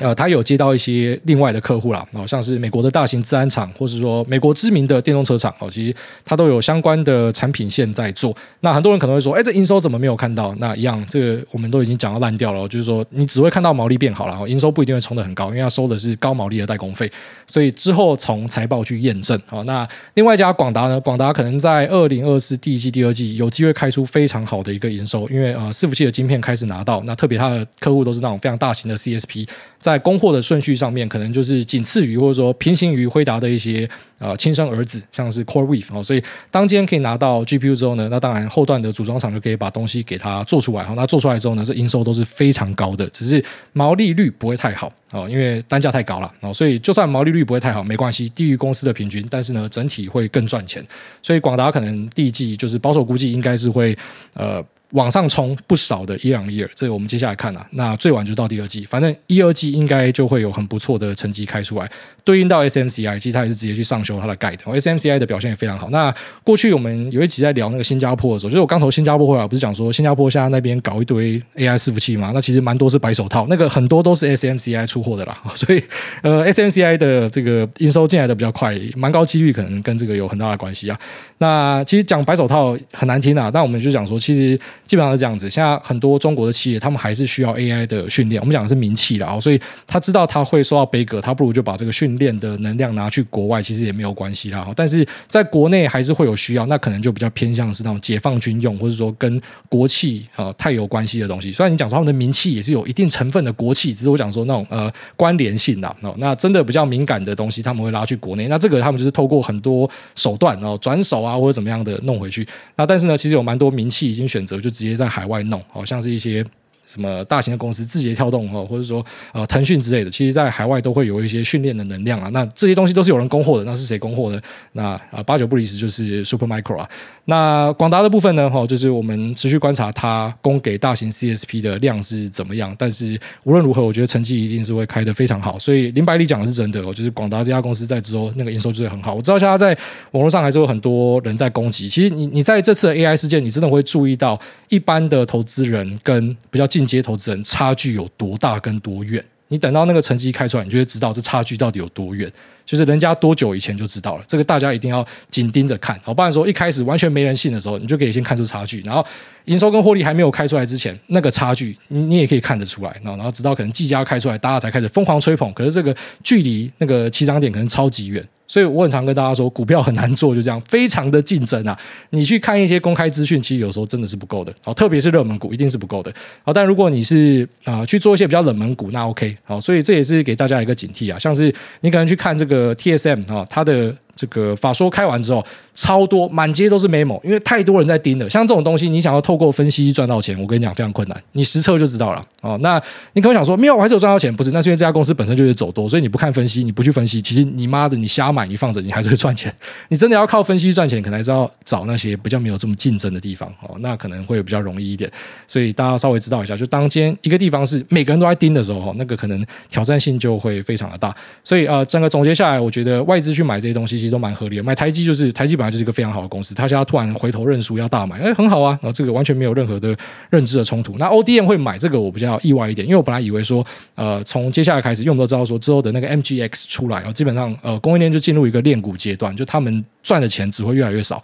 [0.00, 8.34] 呃，他有接到一些另外的客户啦，哦，像是美国的大型自安厂，或是说美国知名的电动车厂，哦，其实他都有相关的产品线在做。
[8.60, 10.54] 那很多人可能会说，哎，这营收怎么没有看到？
[10.58, 17.10] 那一样，这个我们都已经讲到烂掉了，就是说你只会看到毛利变好了，营收不一定会冲得很高，因为他收的是高毛利的代工费。
[17.46, 19.38] 所以之后从财报去验证。
[19.46, 20.98] 好，那另外一家广达呢？
[21.00, 29.46] 广达可能在二零二四第一季、第二季有机会开出非常好的一个营收，因为呃，伺服器的晶片开始拿到，那特别他的客户都是那种非常大型的 CSP。
[29.80, 33.88] 在供货的顺序上面，可能就是仅次于或者说平行于辉达的一些
[34.18, 40.92] 呃亲生儿子，像是 CoreWeave 哦，所以当今天可以拿到 GPU 之后呢，那当然后段的组装厂就可以把东西给它做出来哈。
[40.94, 46.52] 那做出来之后呢，这营收都是非常高的，只是毛利率不会太好哦，因为单价太高了哦。
[46.52, 50.84] 所以就算毛利率不会太好，没关系，低于公司的平均，但是呢，整体会更赚钱。
[51.22, 53.96] 所以广达可能第一季就是保守估计应该是会
[54.34, 54.62] 呃。
[54.92, 61.90] 往上冲不少的 year on year，这我们接下来看啊，那最晚就到第二季，反正一二季应该就会有很不错的成绩开出来。
[62.22, 65.88] 对应到 SMCI，其实它也是直接去上修它的 guide，SMCI 的表现也非常好。
[65.90, 72.30] 那过去我们有一集在聊那个新加坡的时候，就是我刚投新加坡回来，不是讲说新加坡现在那边搞一堆 AI 伺服器嘛？
[72.34, 75.42] 那其实蛮多是白手套，那个很多都是 SMCI 出货的啦。
[75.56, 75.82] 所以
[76.22, 80.98] 呃，SMCI 的这个营收进来的比较快，蛮高几率可能跟这个有很大的关系啊。
[81.38, 85.48] 那其实讲白手套很难听啊，但我们就讲说，其实基本上是这样子。
[85.48, 88.40] 现在很多中国的企业，他们还是需要 AI 的训练。
[88.42, 94.66] 我们讲的是民企啦，所以他知道他会受到杯葛，他不如就把这个训练的能量拿去国外，其实也没有关系啦。
[94.74, 101.52] 但是在国内还是会有需要，那可能就比较偏向是那种解放军用，或者说跟国企呃太有关系的东西。
[101.52, 105.94] 虽然你讲说他们的民企也是有一定成分的国企，只是我讲说那种呃关联性啦。
[106.16, 108.48] 那真的比较敏感的东西，他们会拉去国内。
[108.48, 112.44] 那这个他们就是透过很多手段哦，转手啊或者怎么样的弄回去。
[112.74, 116.44] 那但是呢，其实有蛮多民企已经选择就直接在海外弄，好像是一些。
[116.90, 122.28] 什么大型的公司，字节跳动哦，或者说呃腾讯之类的，其实在海外都会有一些训练的能量啊。
[122.30, 124.42] 那这些东西都是有人供货的，那是谁供货的？
[124.72, 126.90] 那啊八九不离十就是 Supermicro 啊。
[127.26, 132.74] 那广达的部分呢，哈，就是我们持续观察它供给大型 CSP 的量是怎么样。
[132.76, 135.56] 但是无论如何，我觉得成绩一定是会开得非常好。
[135.56, 139.14] 所以林百里讲的是真的，哦就是广达这家公司在之后那个营收就会很好。
[139.14, 141.88] 我知道现在在网络上还是有很多人在攻击。
[141.88, 144.36] 其实你你在这次的 AI 事件，你真的会注意到
[144.68, 146.79] 一般的投资人跟比较近。
[146.80, 149.22] 进阶投资人差距有多大跟多远？
[149.48, 152.30] 你等到那个成绩开出来，你就会知道这差距到底有多远。
[152.70, 159.04] 就是人家多久以前就知道了，这个大家一定要紧盯着看，好，不然说一开始完全没人信的时候，你就可以先看出差距，然后
[159.46, 168.24] 营收跟获利还没有开出来之前，那个差距你你也可以看得出来，然后然后直到可能季佳开出来，大家才开始疯狂吹捧，可是这个距离那个起涨点可能超级远。
[168.46, 171.78] 所以我很常跟大家说，股票很难做，就这样，非常的竞争啊！
[172.10, 176.12] 你去看一些公开资讯，其实有时候真的是不够的，好，特别是热门股，一定是不够的。
[176.42, 183.96] 好，但如果你是啊、去做一些比较冷门股，那 OK，好，所以这也是给大家一个警惕啊，像是你可能去看这个呃 TSM 啊，它的。
[184.20, 185.42] 这个法说开完之后，
[185.74, 188.28] 超多满街都是 memo，因为太多人在盯了。
[188.28, 191.22] 像这种东西，你想要透过分析赚到钱，我跟你讲非常困难。
[191.32, 192.58] 你实测就知道了哦。
[192.60, 192.78] 那
[193.14, 194.50] 你可能想说，没有，我还是有赚到钱，不是？
[194.50, 199.50] 那是因为这家公司本身就是走多，所以你不看分析，你不去分析，其实你妈的，你瞎买，你放着，你还是会赚钱。
[199.88, 205.10] 你真的要靠分析赚钱，可能还是要找那些比较没有这么竞争的地方哦，那可能会比较容易一点。
[205.48, 211.14] 所以大家稍微知道一下，就当今天一个地方是每个人都在盯的时候，那个可能挑战性就会非常的大。
[211.42, 214.90] 所以呃，整个总结下来，我觉得外资去买这些东西都蛮合理的，买台。
[214.90, 219.96] 积就是台积，本来就是一个非常好的公司，他现在突然回头认输要大买，哎，很好啊，然后这个完全没有任何的
[220.30, 220.96] 认知的冲突。
[220.98, 231.22] 那 ODM 会买这个，我比较意外一点，因为我本来以为说，呃，从接下来开始，因为我们都知道说之后的那个 MGX 出来，然后基本上呃供应链就进入一个炼股阶段，就他们赚的钱只会越来越少。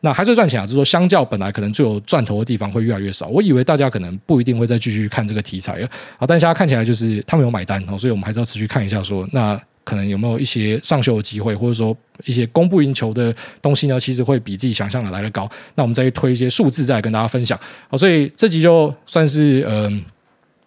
[0.00, 3.26] 那还是赚钱啊，就是说相较本来可能最有赚头的地方会越来越少。
[3.26, 9.60] 我以为大家可能不一定会再继续看这个题材了，好，但现在看起来就是他们有买单，所以我们还是要持续看一下说那。
[9.88, 11.96] 可能有没有一些上修的机会，或者说
[12.26, 13.98] 一些供不应求的东西呢？
[13.98, 15.48] 其实会比自己想象的来得高。
[15.76, 17.58] 那我们再去推一些数字，再跟大家分享。
[17.88, 20.04] 好，所以这集就算是嗯、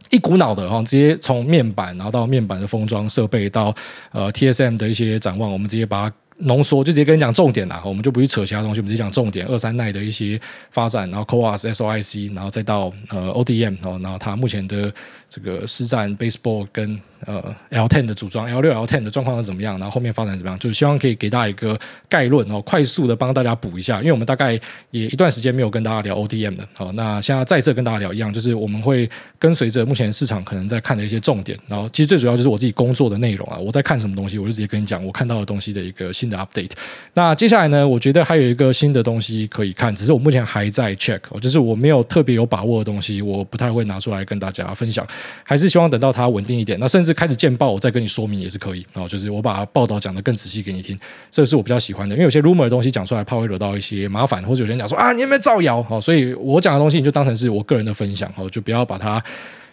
[0.10, 3.72] 一股脑的哈，直接从面板，然后到面板的封装设备，到
[4.12, 6.16] 呃 TSM 的一些展望，我们直接把它。
[6.44, 9.46] 浓缩就直接跟你讲重点啦，我们就不去扯其他东西，我们直接讲重点。
[9.46, 14.92] 二三奈的一些发展，然后 CoWoS SOIC，然后再到呃 ODM，然后它目前的
[15.30, 19.78] 这个实战 Baseball 跟呃 L10 的组装，L 六 L10 的状况是怎么样？
[19.80, 20.58] 然后后面发展怎么样？
[20.60, 21.80] 就是希望可以给大家一个
[22.10, 24.60] 概论哦，快速的帮大家补一下，因为我们大概
[24.92, 26.66] 也一段时间没有跟大家聊 ODM 了。
[26.74, 36.72] 好，那现在再次跟大家聊一样，就是我们会跟随着目前市场可能在看的一些重点，然后其实最主要就是我自己工作的内容啊，我在看什么东西，我就直接跟你讲我看到的东西的一个新的 update。
[37.14, 45.06] 那接下来呢，我觉得还有一个新的东西可以看，只是我目前还在 check，就是我没有特别有把握的东西，我不太会拿出来跟大家分享，
[45.44, 48.86] 还是希望等到它稳定一点，那甚至开始见报，我再跟你说明也是可以。
[48.94, 50.98] 然后就是我把报道讲得更仔细给你听，
[51.30, 55.82] 这是我比较喜欢的，因为有些 rumor 的东西讲出来，怕会惹到一些麻烦，或者有人讲说啊，你有没有造谣？
[55.84, 59.24] 好，所以我讲的东西你就当成是我个人的分享，好，就不要把它。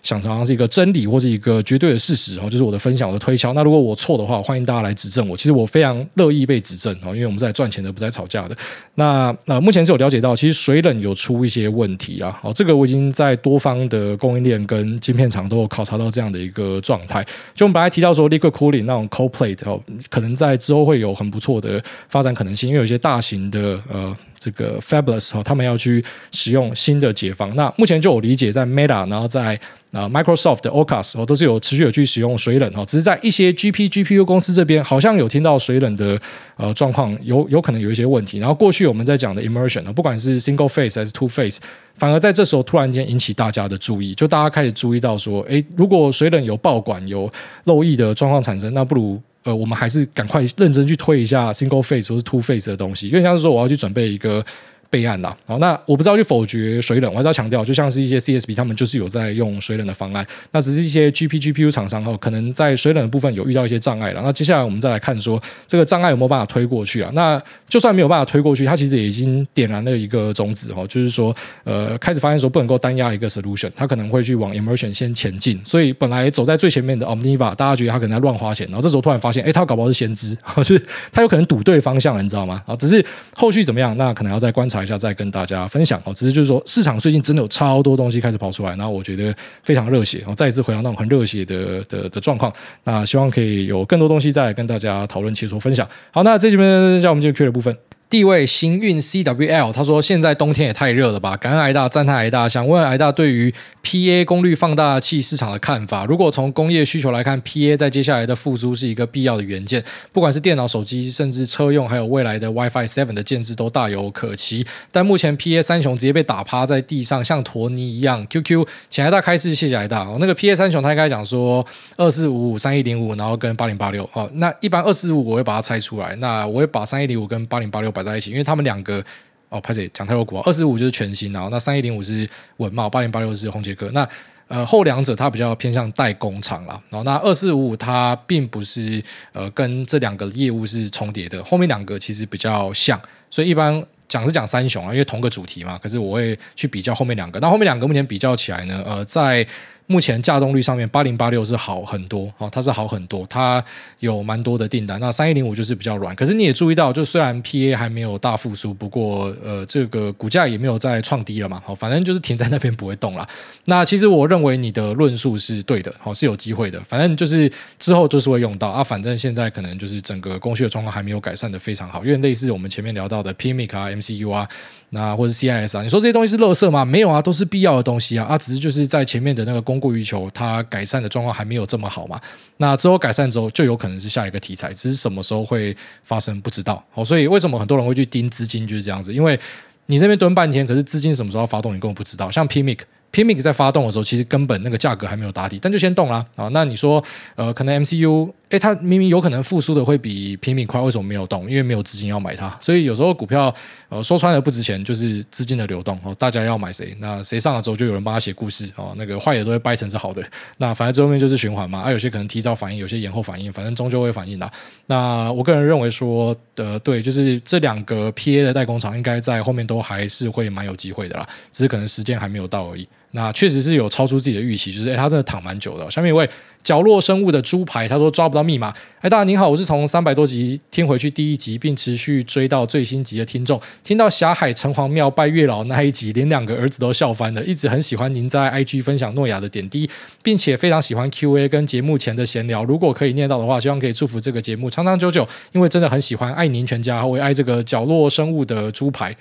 [0.09, 3.53] 想常常是一个真理或是一个绝对的事实哦，就是我的分享，我的推敲。
[3.53, 5.37] 那如果我错的话，欢迎大家来指正我。
[5.37, 8.57] 其实我非常乐意被指正哦，因为我们是来赚钱的，不在吵架的。
[8.95, 12.35] 那那目前是有了解到，其实水冷有出一些问题啊。
[12.41, 17.23] 好，这个我已经在多方的供应链跟晶片厂都有考察到这样的一个状态。
[17.55, 24.17] 就我们本来提到说，liquid cooling 那种 cold plate 哦，可能在之后会有很不错的发展可能性，因为有一些大型的呃。
[24.41, 27.53] 这个 Fabulous 哈，他们要去使用新的解方。
[27.57, 29.59] 那目前就我理解，在 Meta，然后在
[29.99, 32.85] 啊 Microsoft 的 OCUS 哦，都是有持续有去使用水冷哈。
[32.85, 36.19] 只是在一些 GP GPU 公司这边，好像有听到水冷的
[36.57, 38.39] 呃状况有有可能有一些问题。
[38.39, 41.61] 然后过去我们在讲的 Immersion 不管是 Single Face 还是 Two Face，
[41.97, 47.31] 反而在这时候突然间引起大家的注意，就大家开始注意到说，诶，如果水冷有爆管有
[47.65, 49.21] 漏液的状况产生，那不如。
[49.45, 54.45] 呃，我们还是赶快认真去推一下 single Face 或是 two Face 的东西，因为像是说我要去准备一个。
[54.91, 64.21] 备案啦，好，那我不知道去否决水冷，我还是要强调，就像是一些 CSP，他们就是有在用水冷的方案，那只是一些 GP GPU 厂商哦，可能在水冷的部分有遇到一些障碍了。
[64.25, 67.11] 那接下来我们再来看说，这个障碍有没有办法推过去啊？
[67.15, 75.61] 那就算没有办法推过去，它其实也已经点燃了一个种子哈，就是说，呃，开始发现说不能够单压一个 solution，它可能会去往 immersion 先前进。
[75.65, 82.63] 所以本来走在最前面的 Omniva，大家觉得他可能在乱花钱，然后这时候突然发现，哎，他搞不好是先知， 就是他有可能赌对方向了，你知道吗？
[82.67, 85.69] 啊，只是后续怎么样，那可能要再观察一下，再跟大家。
[85.69, 92.53] 分享哦，只是就是说，市场最近真的有超多东西开始跑出来，然后我觉得非常热血哦，再一次回到那种很热血的的的状况。
[92.85, 95.87] 那希望可以有更多东西再跟大家讨论、切磋、分享。
[96.11, 97.77] 好，那这边像我们就 Q 的部分。
[98.11, 101.37] 地位行运 CWL，他说现在冬天也太热了吧？
[101.37, 103.53] 感恩挨大，赞叹挨大，想问挨大对于
[103.85, 106.07] PA 功率放大器市场的看法。
[106.07, 114.67] 如果从工业需求来看，PA 在接下来的复苏是一个必要的元件，不管是电脑、手机，甚至车用，还有未来的 WiFi Seven 的建制都大有可期。
[114.91, 118.27] 但目前 PA 三雄直接被打趴在地上，像鸵鸟一样。
[118.29, 120.01] QQ，请挨大开示，谢谢挨大。
[120.05, 121.65] 哦，那个 PA 三雄他应该讲说
[121.99, 124.09] 二四五五、三一零五，然后跟八零八六。
[124.15, 127.93] 哦，那一般二四五我会把它拆出来，那我会把三一零五跟八零八六。
[127.99, 129.05] 摆在一起，因为他们两个
[129.49, 130.39] 哦，拍谁讲太多股？
[130.39, 133.91] 二四五就是全新，然后那三一零五是稳懋，八零八六是宏杰科。
[133.93, 134.09] 那
[134.47, 145.79] 呃后两者它比较偏向代工厂啦，然后那二四五五它并不是呃跟这两个业务是重叠的，后面两个其实比较像，所以一般讲是讲三雄啊，因为同个主题嘛。
[145.83, 149.47] 可是我会去比较后面两个，那后面两个目前比较起来呢，呃在。
[149.89, 153.65] 目前稼动率上面，八零八六是好很多哦，它是好很多，它
[154.01, 155.01] 有蛮多的订单。
[155.01, 163.27] 那三一零五就是比较软，可是你也注意到，就虽然 PA 还没有大复苏，不过呃，这个股价也没有再创低了嘛，好，反正就是停在那边不会动了。
[163.65, 166.79] 那其实我认为你的论述是对的，好，是有机会的。
[166.83, 174.47] 反正就是之后就是会用到啊，反正现在可能就是整个供需的状况还没有改善的非常好，因为类似我们前面聊到的 PMIC 啊、MCU 啊。
[174.91, 176.85] 那或者 CIS 啊，你说这些东西是垃圾吗？
[176.85, 178.25] 没有啊，都是必要的东西啊。
[178.25, 182.21] 啊，只是就是在前面的那个供过于求，它改善的状况还没有这么好嘛。
[182.57, 186.83] 那之后改善之后，就有可能是下一个题材，只是什么时候会发生不知道。
[186.91, 189.13] 好，所以为什么很多人会去盯资金就是这样子？
[189.13, 189.39] 因为
[189.87, 192.31] 你那边蹲半天，可是资金什么时候要发动，你根本不知道。
[192.31, 192.79] 像 PMIC。
[193.11, 196.47] PMIC 在发动的时候，其实根本那个价格还没有打底，但就先动了啊。
[196.53, 197.03] 那你说，
[197.37, 201.49] 呃，可能 MCU，诶，它明明有可能复苏的会比 PMIC 快，为什么没有动？
[201.51, 202.57] 因为没有资金要买它。
[202.61, 203.55] 所以有时候股票，
[203.91, 206.15] 呃，说穿了不值钱，就是资金的流动哦。
[206.19, 208.95] 大家要买谁，那谁上了之后，就有人帮他写故事哦。
[208.97, 210.23] 那个坏的都会掰成是好的。
[210.57, 211.81] 那反正最后面就是循环嘛。
[211.81, 214.51] 啊，有些可能提早反应，有些延后反应，反正终究会反应的。
[214.87, 222.89] 那我个人认为说，呃，对，就是这两个 PA 的代工厂，应该在后面都还是会蛮有机会的啦，只是可能时间还没有到而已。
[223.11, 225.91] 那确实是有超出自己的预期，就是诶，他真的躺蛮久的。
[225.91, 226.29] 下面一位
[226.63, 228.75] 角落生物的猪排，他说抓不到密码。
[229.01, 233.61] 哎，大家您好，我是从三百多集听回去第一集，并持续追到最新集的听众。
[233.83, 237.43] 听到霞海城隍庙拜月老那一集，连两个儿子都笑翻了。
[237.45, 239.89] 一直很喜欢您在 IG 分享诺亚的点滴，
[240.23, 242.65] 并且非常喜欢 QA 跟节目前的闲聊。
[242.65, 249.17] 如果可以念到的话，希望可以祝福这个节目长长久久，因为真的很喜欢，爱您全家，我也爱这个角落生物的猪排。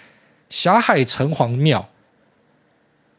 [0.50, 1.88] 霞海城隍庙。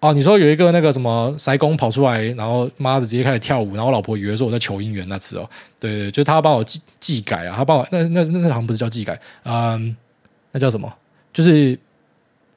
[0.00, 9.96] 哦，你说有一个那个什么塞工跑出来，然后妈的直接开始跳舞，然后我老婆以为说我在求姻缘那次哦，对对，就他帮我技技改啊，他帮我那那那好像不是叫技改，嗯，
[10.52, 10.92] 那叫什么？
[11.32, 11.76] 就是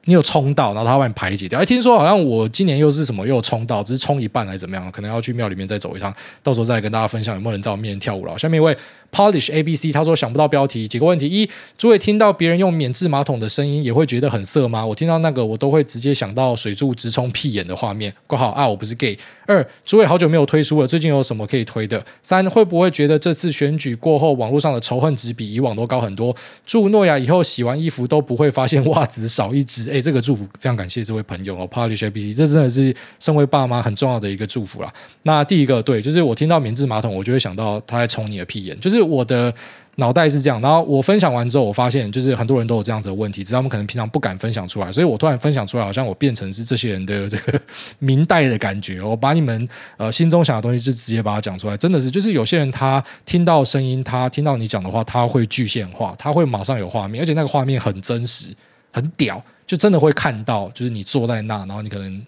[0.04, 1.60] 你有冲到，然后他把你排挤掉。
[1.60, 4.90] 哎，听说好像我今年又是什么又有冲到，只是冲一半还是怎么样？
[4.90, 8.38] 可能要去庙里面再走一趟，到时候再跟大家分享有没有人在我面前跳舞了。
[8.38, 8.76] 下面一位。
[9.14, 14.86] Polish A B C，他说想不到标题，几个问题：一，诸位听到别人用免治马桶的声音，也会觉得很色吗？
[14.86, 18.10] 我听到那个，我都会直接想到水柱直冲屁眼的画面。
[18.26, 19.14] 括号啊，我不是 gay。
[19.46, 22.02] 二，诸位好久没有推书了，最近有什么可以推的？
[22.22, 26.34] 三，会不会觉得这次选举过后，网络上的仇恨值比以往都高很多？
[26.64, 29.91] 祝诺亚以后洗完衣服都不会发现袜子少一只。
[29.92, 34.92] 哎，这个祝福非常感谢这位朋友哦，Polish A B C，这真的是身为爸妈很重要的一个祝福啦。
[35.22, 39.02] 那第一个对，就是我听到免治马桶，我就会想到他在冲你的屁眼，就是。
[39.12, 39.52] 我的
[39.96, 47.60] 脑袋是这样，然后我分享完之后，我发现就是很多人都有这样子的问题，只是他们可能平常不敢分享出来，所以我突然分享出来，好像我变成是这些人的这个
[47.98, 49.02] 明代的感觉。
[49.02, 58.54] 我把你们呃心中想的东西就直接把它讲出来，真的是就是有些人他听到声音，他听到你讲的话，他会具现化，他会马上有画面，而且那个画面很真实，
[58.92, 62.22] 很屌，就真的会看到，就是你坐在那，然后你可能。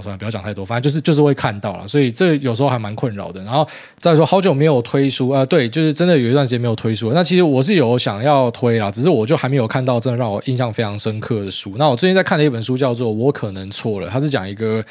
[0.00, 3.42] 算了，不要讲太多，反正就是就是会看到了，所以这有时候还蛮困扰的。
[3.42, 3.66] 然后
[3.98, 7.10] 再说，好久没有推书啊、呃，对，就是真的有一段时间没有推书。
[7.12, 11.74] 那其实我是有想要推啦，只是我就还没有看到真的让我印象非常深刻的书。
[11.76, 14.84] 那我最近在看的一本书叫做《我可能错了》，它是讲一个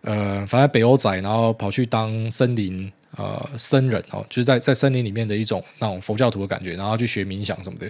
[0.00, 7.88] 呃，反正北欧仔，然后跑去当森林呃僧人哦，就是在在森林里面的一种那种佛教徒的感觉，然后去学冥想什么的。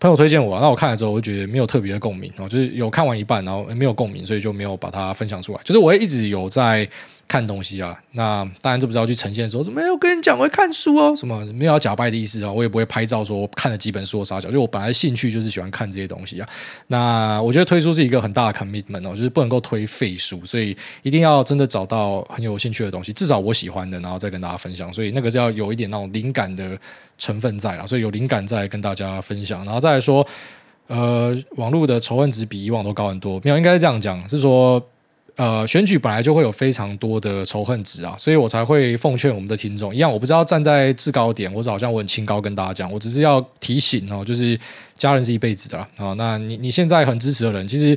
[0.00, 5.60] 朋友推荐我，那我看了之后，我就觉得没有特别的共鸣哦，就是有看完一半，然后没有共鸣，所以就没有把它分享出来。
[5.64, 6.88] 就是我也一直有在。
[7.28, 16.48] 看东西啊，那当然这不是要去呈现说什么，我跟你讲我会看书哦，什么没有要假掰的意思啊，我也不会拍照说看了几本书的撒娇，就我本来兴趣就是喜欢看这些东西啊。
[16.86, 24.90] 那我觉得推书是一个很大的 commitment 哦，就是不能够推废书，所以一定要真的找到很有兴趣的东西，至少我喜欢的，然后再跟大家分享。
[24.94, 26.78] 所以那个是要有一点那种灵感的
[27.18, 30.26] 成分在啊，所以有灵感再跟大家分享，然后再来说，
[30.86, 34.82] 呃，网络的仇恨值比以往都高很多，没有，应该是这样讲，是说。
[35.38, 44.58] 呃，选举本来就会有非常多的仇恨值啊，所以我才会奉劝我们的听众一样，我不知道站在制高点，或者好像我很清高跟大家讲，我只是要提醒哦，就是
[44.96, 46.12] 家人是一辈子的啦啊。
[46.14, 47.96] 那你你现在很支持的人，其实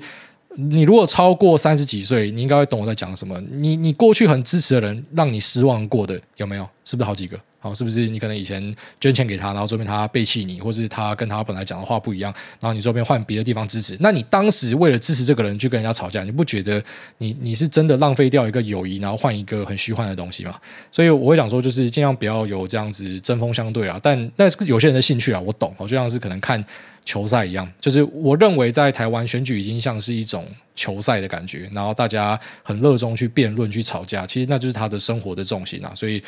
[0.55, 3.41] 你如果超过三十几岁，你应该会懂我在讲什么。
[3.49, 6.69] 你你过去很支持的人，让你失望过的有没有？
[6.85, 7.35] 是不是好几个？
[7.63, 16.83] 好，是不是你可能以前捐钱给他，然后周边他背弃你，或是他跟他本来讲的话不一样，然后你周边换别的地方支持，那你当时为了支持这个人去跟人家吵架，你不觉得
[17.19, 20.59] 你 你是真的浪费掉一个友谊，然后换一个很虚幻的东西吗？
[20.91, 23.99] 所以我会想说，就是尽量不要有这样子针锋相对啊。
[24.01, 26.63] 但那是有些人的兴趣啊，我懂，就像是可能看
[27.05, 36.23] 球赛一样，就是我认为在台湾选举已经像是一种球赛的感觉，然后大家很热衷去辩论、去吵架，其实那就是他的生活的重心啊，所以。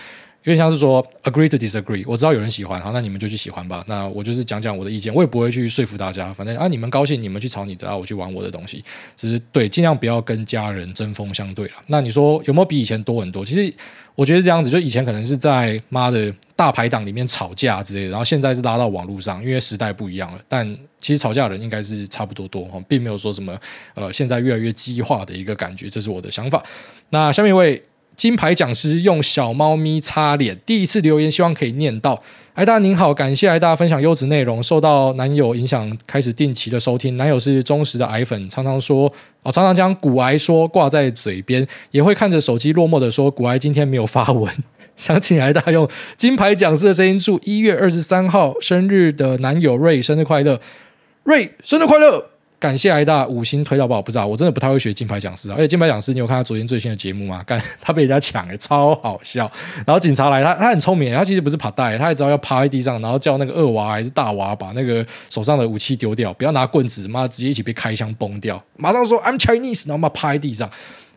[0.45, 3.83] 因为像是说 agree to disagree，我知道有人喜欢，好，那你们就去喜欢吧。
[3.87, 6.33] 那我就是讲讲我的意见，我也不会去说服大家。
[6.33, 8.83] 反正啊，你们高兴，你们去吵你的，啊，我去玩我的东西。
[9.15, 11.73] 只是对，尽量不要跟家人针锋相对了。
[11.87, 13.45] 那你说有没有比以前多很多？
[13.45, 13.73] 其实
[14.15, 20.39] 我觉得这样子，就以前可能是在妈的大排档里面吵架之类的，然后现在是拉到网络上，因为时代不一样了。
[20.49, 20.67] 但
[20.99, 23.57] 其实吵架的人应该是差不多多，并没有说什么
[23.93, 26.61] 呃，现在越来越激化的一个感觉，这是我的想法。
[27.11, 27.81] 那下面一位。
[28.15, 32.21] 金牌讲师用小猫咪擦脸，第一次留言，希望可以念到。
[32.53, 37.17] 艾大您好，感谢艾大分享优质内容，受到男友影响，开始定期的收听。
[37.17, 39.13] 男友是忠实的癌粉，常常说啊、
[39.45, 44.53] 哦，常常将股癌说挂在嘴边，也会看着手机落寞的说股癌今天没有发文。
[44.95, 50.59] 想请艾大用金牌讲师的声音祝一月二十三号生日的男友瑞生日快乐，
[51.23, 52.32] 瑞生日快乐。
[52.63, 57.43] 感谢挨大五星推到爆，不知道我真的不太会学金牌讲师啊，而且金牌讲师，你有看他昨天最新的节目吗？
[57.45, 59.51] 干 他被人家抢哎，超好笑。
[59.85, 68.63] 然后警察来，他他很聪明，他其实不是跑带，他也知道要趴在地上，然后叫那个二娃还是大娃把那个手上的武器丢掉，不要拿棍子，妈直接一起被开枪崩掉。
[68.77, 70.69] 马上说 I'm Chinese，然后妈趴在地上。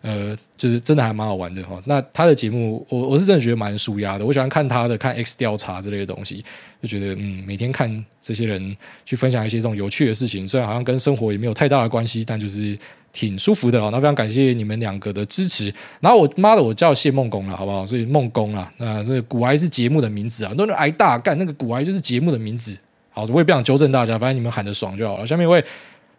[0.03, 1.83] 呃，就是真的还蛮好玩的哈。
[1.85, 4.25] 那他的节目，我我是真的觉得蛮舒压的。
[4.25, 6.45] 我喜欢看他的，看 X 调查之类的东西，
[6.81, 12.79] 就觉得嗯，每天看这些人去分享一些这种有趣的事情，虽然好像跟生活也没有太大的关系，但就是
[13.13, 13.91] 挺舒服的哦。
[13.91, 15.73] 那非常感谢你们两个的支持。
[16.01, 17.85] 然后我妈的，我叫谢孟公了，好不好？
[17.85, 18.71] 所以孟公了。
[18.77, 22.77] 那这个股癌是节目的名字啊，很多人癌大干那个古癌就是节目的名字。
[23.11, 25.27] 好，我也不想纠正大家，反正你们喊得爽就好了。
[25.27, 25.65] 下面一位。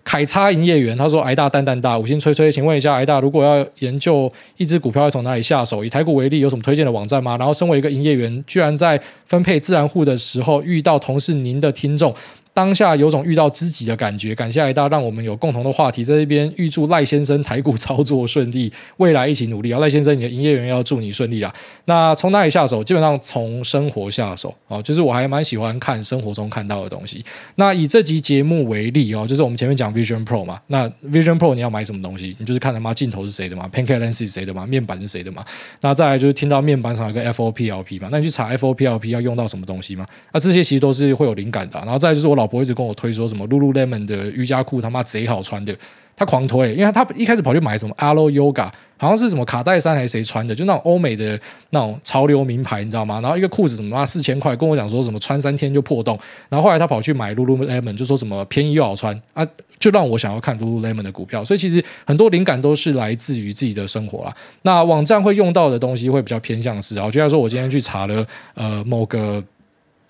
[0.08, 5.84] 凯叉营业员他说：“挨大蛋蛋大，五星吹吹，请问一下，挨大如果要研究一只股票，要从哪里下手？
[5.84, 7.36] 以台股为例，有什么推荐的网站吗？
[7.36, 12.16] 然后，身为一个营业员，居然在分配自然户的时候遇到同事您的听众。”
[12.58, 19.78] 当下有种遇到知己的感觉，感谢癌大让我们有共同的话题，在这边预祝赖先生台股操作顺利，未来一起努力啊！
[19.78, 21.54] 赖先生，你的营业员要祝你顺利啦。
[21.86, 22.84] 那从哪里下手？
[22.84, 27.24] 基本上从生活下手啊，就是我还蛮喜欢看生活中看到的东西。
[27.58, 32.36] 那以这集节目为例哦，就是我们前面讲 Vision Pro 嘛，那 Vision Pro 你要买什么东西？
[32.40, 35.46] 你就是看他妈镜头是谁的嘛，Pancake Lens 是谁的嘛，面板是谁的嘛？
[35.82, 40.04] 那再来就是听到面板上有个 FOPLP 嘛，那你去查 FOPLP 要用到什么东西嘛？
[40.32, 41.78] 那这些其实都是会有灵感的。
[41.82, 45.76] 然后再就是我老婆一直跟我推说什么 Lululemon 的瑜伽裤他妈贼好穿的，
[46.16, 51.40] 他狂推，因为他一开始跑去买什么 Alo Yoga，好像是什么卡戴珊还是谁穿的，就那种欧美的
[51.70, 53.22] 那种潮流名牌，你知道吗？
[53.22, 56.18] 然后一个裤子什么四千块，跟我讲说什么穿三天就破洞，
[56.50, 59.46] 然后后来他跑去买 Lululemon，就说什么便宜又好穿啊，
[59.78, 61.46] 就让我想要看 Lululemon 的股票。
[61.46, 64.36] 所以其实很多灵感都是来自于自己的生活啦。
[64.64, 68.26] 那网站会用到的东西会比较偏向是啊，就像说我今天去查了
[68.56, 69.44] 呃某个。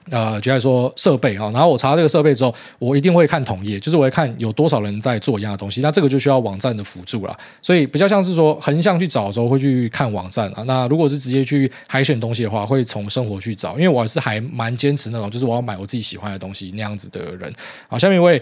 [0.10, 5.82] 呃，就来说设备啊，然后我查这个设备之后，我一定会看同业，就是我会看有多少人在做一样的东西。
[5.82, 10.64] 那这个就需要网站的辅助了，所以比较像是说横向去找的时候会去看网站啊。
[10.64, 17.52] 那如果是直接去海选东西的话，会从生活去找，因为我还是还蛮坚持那种，就是我要买我自己喜欢的东西那样子的人。
[17.88, 18.42] 好，下面一位，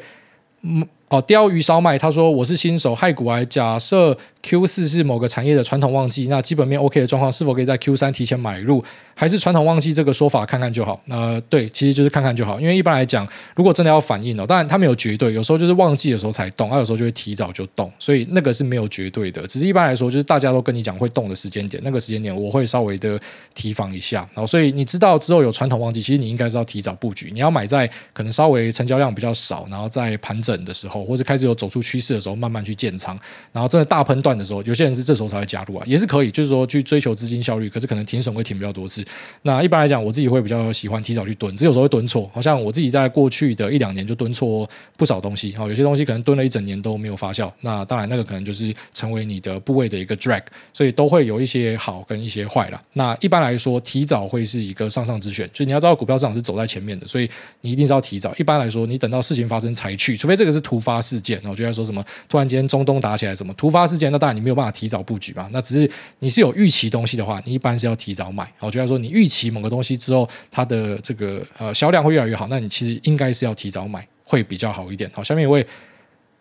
[0.62, 8.84] 嗯，哦，鲷鱼烧麦，他说我是新手，害股癌，假设 Q 四是某个产业的传统旺季，那基本面 OK 的状况，是否可以在 Q 三提前买入？
[9.18, 11.00] 还是传统旺季这个说法看看就好。
[11.08, 12.60] 呃，对，其实就是看看就好。
[12.60, 13.26] 因为一般来讲，
[13.56, 19.46] 如果真的要反应哦，当然它没有绝对，有时候就是旺季的时候才动，它、有时候就会提早就动，所以那个是没有绝对的。
[19.48, 23.18] 只是一般来说，就是大家都跟你讲会动的时间点，那个时间点我会稍微的
[23.54, 24.18] 提防一下。
[24.34, 27.30] 然后，所以你知道之后有传统旺季，其实你应该是要提早布局。
[27.32, 33.20] 你要买在可能稍微成交量比较少，然后在盘整的时候，或者开始有走出趋势的时候，慢慢去建仓。
[33.52, 37.70] 然后真的大喷段的时候，有些人是这时候才会加入啊，也是可以，就是说去追求资金效率。
[37.70, 39.04] 可是可能停损会停比较多次。
[39.42, 42.30] 那一般来讲，我自己会比较喜欢提早去蹲，只有时候会蹲错。
[42.34, 45.54] 好像我自己在过去的一两年就蹲错不少东西。
[45.56, 47.52] 好，有些东西可能蹲了一整年都没有发酵。
[47.62, 50.44] 那当然，那个可能就是成为你的部位的一个 drag，
[50.74, 52.82] 所以都会有一些好跟一些坏了。
[52.94, 57.30] 那一般来说，提早会是一个上上之选，就你要知道股票市场是走在前面的，所以
[57.62, 58.34] 你一定是要提早。
[58.38, 61.42] 一般来说，你等到事情发生才去，除非这个是突发事件。
[61.44, 65.50] 我就在说什么突然间中东打起来什么突发事件，那当然你没有办法提早布局嘛。
[65.52, 68.50] 那只是你是有预期东西的话，你一般是要提早买。
[68.58, 70.30] 好，就像说你预期某个东西之后。
[70.52, 75.10] 它的这个呃销量会越来越好，那你其实应该是要提早买，会比较好一点。
[75.14, 75.66] 好，下面一位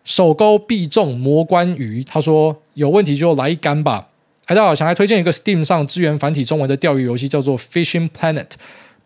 [0.03, 4.09] 手钩必中魔关鱼，他说有问题就来一杆吧。
[4.45, 8.51] 哎，大家好，想来推荐一个 Steam 上支援繁体中文的钓鱼游戏，叫做 Fishing Planet。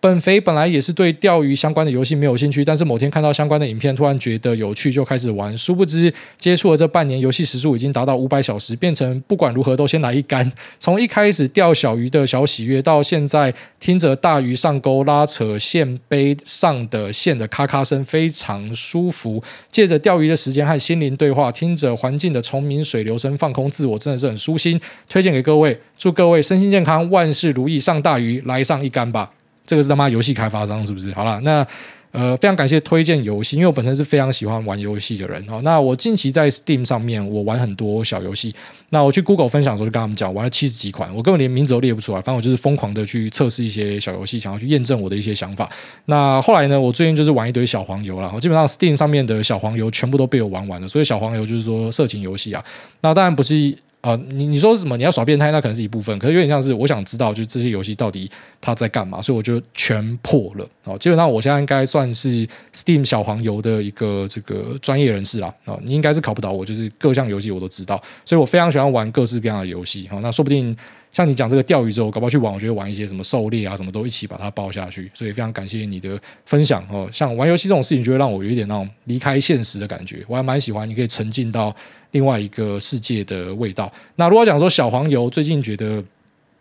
[0.02, 5.58] 本肥本来也是对钓鱼相关的游戏没有兴趣，但是某天看到相关的影片，突然觉得有趣，就开始玩。
[5.58, 10.50] 殊不知接触了这半年，游戏时数已经达到五百小时，变成不管如何都先来一杆。
[10.80, 19.43] 从一开始钓小鱼的小喜悦，到现在听着大鱼上钩拉扯线背上的线的咔咔声，非常舒服。
[19.70, 24.80] 借着钓鱼的时间和心灵对话，听着环境的虫鸣水流声，放空自我，真的是很舒心。
[25.10, 29.34] 推荐给各位，祝各位身心健康，万事如意，上大鱼，来上一杆吧。
[29.70, 31.14] 这个是他妈游戏开发商是不是？
[31.14, 31.64] 好了，那
[32.12, 35.62] 呃，非常感谢推荐游戏，因为我本身是非常喜欢玩游戏的人哦。
[35.64, 38.52] 那我近期在 Steam 上面，我玩很多小游戏。
[38.90, 42.18] 那我去 Google 分享的时候，就跟他们讲，玩了七十几款，我根本连名字都列不出来。
[42.20, 45.70] 反正我就是疯狂的去测试一些小游戏，想要去验证我的一些想法。
[46.06, 48.32] 那后来呢，我最近就是玩一堆小黄油了。
[48.34, 52.66] 我基本上 Steam 上面的小黄油全部都被我玩完了，所以小黄油就是说色情游戏啊。
[53.02, 53.78] 那当然不是。
[54.02, 54.95] 啊、你你说什么？
[54.95, 58.32] 你要耍变态，那可能是一部分，可是有点像是我想知道，就是这些游戏到底
[58.62, 60.66] 它在干嘛，所以我就全破了。
[60.86, 65.54] 哦，基本上我现在应该算是 Steam 小黄油的一个这个专业人士啦。
[65.66, 70.08] 哦，你应该是考不倒我，就是各项游戏我都知道，所以我非常喜欢玩各式各样的游戏。
[70.12, 70.76] 哦，那说不定。
[71.12, 75.10] 像你讲这个钓鱼之后，搞不好去玩，我觉得玩一些什么狩猎啊，什么都一起把它包下去。
[75.14, 77.10] 所以非常感谢你的分享哦。
[77.12, 80.24] 像玩游戏这种事情，就会让我有一点那种离开现实的感觉。
[80.28, 81.76] 我还蛮喜欢，你可以沉浸到
[82.12, 83.91] 另外一个世界的味道。
[84.18, 86.03] 那如果讲说小黄油，最近觉得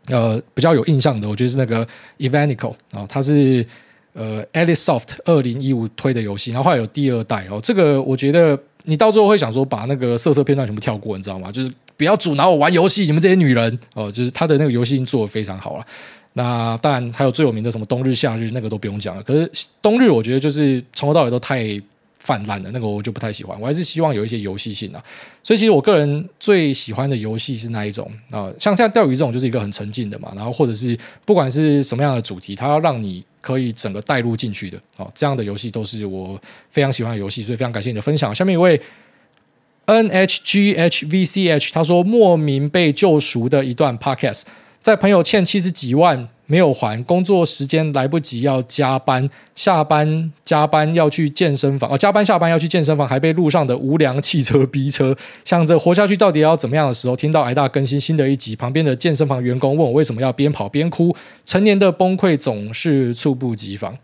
[0.07, 1.87] 呃比较有印象的，我觉得是那个
[2.19, 3.65] Evanico 啊，它是
[4.15, 7.61] 呃 Alicesoft 二零一五推的游戏，然后后来有第二代哦。
[7.63, 11.53] 这个我觉得你到最后会想说把那个色色片段全部跳过，你知道吗？
[11.53, 11.71] 就是。
[11.99, 15.85] 不要阻挠我玩游戏，你们这些女人哦，就是他的那个游戏已经做得非常好了。
[16.35, 19.23] 那当然还有最有名的什么冬日夏日，那个都不用讲了。
[19.25, 19.51] 可是
[19.83, 21.67] 冬日我觉得就是从头到尾都太
[22.21, 23.61] 泛滥了，那个我就不太喜欢。
[23.61, 25.03] 我还是希望有一些游戏性啊。
[25.43, 28.49] 所以其实我个人最喜欢的游戏是哪一种啊？
[28.61, 36.41] 像像钓鱼这种就是一个很沉浸的嘛，然后或者是不管是什么样的主题，它要让你可以整个带入进去的哦，这样的游戏都是我
[36.71, 37.43] 非常喜欢的游戏。
[37.43, 38.33] 所以非常感谢你的分享。
[38.33, 38.81] 下面一位。
[39.89, 44.43] N H G H V C H，他说莫名被救赎的一段 Podcast，
[44.83, 55.17] 在朋友欠七十几万没有还，工作时间来不及要加班，下班加班要去健身房，哦，加班下班要去健身房，还被路上的无良汽车逼车，
[55.47, 61.17] 想着活下去到底要怎么样的时候，听到癌大更新新的一集，旁边的健身房员工问我为什么要边跑边哭，
[61.47, 63.97] 成年的崩溃总是猝不及防。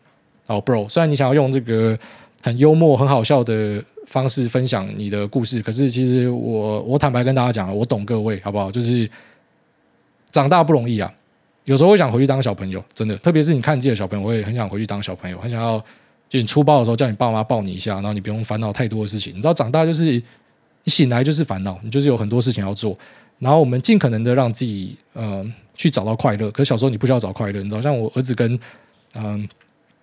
[0.47, 1.99] 哦，Bro，虽然你想要用这个
[2.41, 3.85] 很幽默、很好笑的。
[4.07, 8.71] 方式分享你的故事，可是其实我我坦白跟大家讲，我懂各位好不好？
[8.71, 9.09] 就是
[10.31, 11.13] 长大不容易啊，
[11.65, 15.79] 有时候会想回去当小朋友，真的，特别是你看自己的小朋友，我也很想回去当小朋友，很想要
[16.29, 19.33] 就你出包的时候叫你爸妈抱你一下，然后你不用烦恼太多的事情。
[19.33, 20.23] 你知道长大就是你
[20.87, 22.97] 醒来就是烦恼，你就是有很多事情要做，
[23.39, 25.45] 然后我们尽可能的让自己呃
[25.75, 26.51] 去找到快乐。
[26.51, 28.59] 可是小时候你不需要找快乐，你知道，像我儿子跟
[29.15, 29.49] 嗯、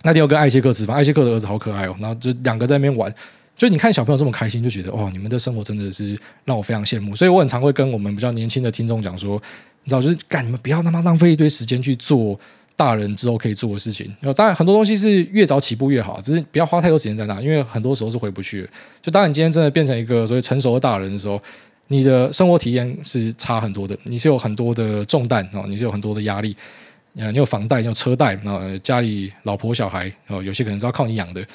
[0.04, 3.14] 那天我跟艾谢克吃饭，艾谢克的儿子好可爱哦，然后就两个在那边玩。
[3.62, 7.16] 就你看小朋友这么开心，就觉得哦，你们的生活真的是让我非常羡慕。
[7.16, 9.40] 所以我很常会跟我们比较年轻的听众讲说，
[9.84, 12.36] 你知道，就是干你们不要他妈浪费一堆时间去做
[12.76, 14.12] 大人之后可以做的事情。
[14.36, 18.68] 当然很多东西是越早起步越好，只是不要花太多时间在那，因为很多时候是回不去。
[19.00, 21.40] 就当你今天真的变成一个所谓成熟的大人的时候，
[21.90, 26.58] 你的生活体验是差很多的，你是有很多的重担哦，你是有很多的压力，
[27.14, 31.46] 你有房贷，你有车贷，然后家里老婆小孩哦，有些可能是要靠你养的。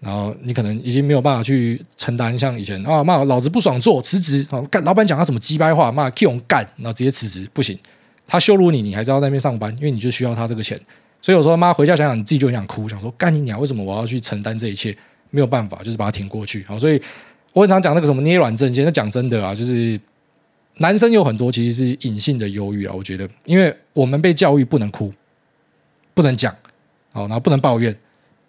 [0.00, 7.78] 然后你可能已经没有办法去承担像以前啊，骂老子不爽做辞职啊，干老板讲他什么鸡掰话，骂 Q 干，然后直接辞职不行，
[8.26, 10.78] 他羞辱你，你还是要在那边上班，因为你就需要他这个钱。
[11.22, 14.96] 所以有时候妈回家想想，你自己就很想哭，想说干你娘，为什么我要去承担这一切？
[15.30, 16.62] 没有办法，就是把它挺过去。
[16.68, 17.00] 好，所以
[17.52, 19.98] 我很常讲那个什么捏软阵线，那讲真的啊，就是
[20.76, 25.12] 男生有很多其实是隐性的忧郁啊，我觉得，因为我们被教育不能哭，
[26.14, 26.54] 不能讲，
[27.12, 27.94] 好，然后不能抱怨。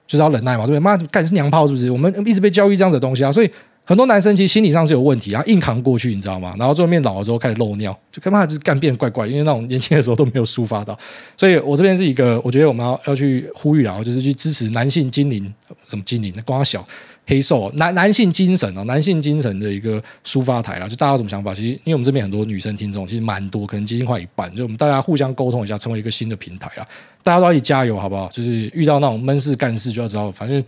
[0.08, 0.80] 就是要忍耐嘛，对不对？
[0.80, 1.92] 妈，干是娘炮是不是？
[1.92, 3.52] 我们一直被教育这样子的东西啊，所以
[3.84, 6.56] 很多男生其实心理上是有问题啊，硬扛过去，你知道吗？
[6.58, 10.98] 然后最后面老了之后开始漏尿，就干嘛就是干变怪怪，因为那种年轻的时候都没有抒发到。
[11.38, 15.54] 所以我这边是一个，我觉得我们要要去呼吁啊，就是去支持男性精灵，
[15.86, 16.34] 什么精灵？
[16.46, 16.86] 光小。
[17.30, 21.54] 黑瘦男男性精神哦，男性精神的一个抒发台啦，就大家有什么想法？
[21.54, 24.50] 其实因为我们这边很多女生听众，其实蛮多，可能接近快一半。
[24.56, 26.88] 就我们大家互相沟通一下，成为一个新的平台啦。
[27.22, 28.30] 大家都要一起加油，好不好？
[28.30, 30.64] 就是遇到那种闷事干事，就要知道，反正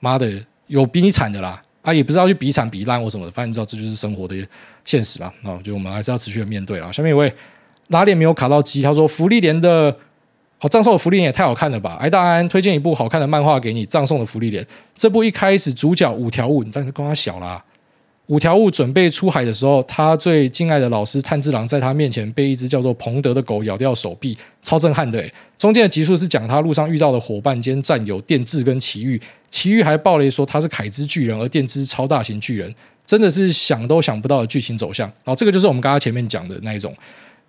[0.00, 0.32] 妈的
[0.68, 4.34] 有比你惨的啦啊，也不知道去比惨比烂或什么的，反正你知道这就是生活的
[4.86, 5.30] 现实嘛。
[5.42, 6.90] 啊，就我们还是要持续的面对啦。
[6.90, 7.30] 下面一位
[7.88, 9.94] 拉链没有卡到机，他说芙莉莲的。
[10.60, 11.96] 好，葬送的芙莉莲也太好看了吧！
[12.00, 14.64] 哎大安推荐一部好看的漫画给你，《葬送的福利脸》
[14.96, 17.64] 这部一开始主角五条悟，但是跟他小啦，
[18.26, 25.24] 五条悟准备出海的时候，他最敬爱的老师炭治郎在他面前被一只叫做彭德的狗咬掉手臂，超震撼的。
[25.56, 32.74] 中间的集数是讲他路上遇到的伙伴兼战友电治跟奇遇，奇遇还爆雷说他是铠之巨人，而电治超大型巨人，
[33.06, 35.06] 真的是想都想不到的剧情走向。
[35.06, 36.92] 然后这个就是我们刚刚前面讲的那一种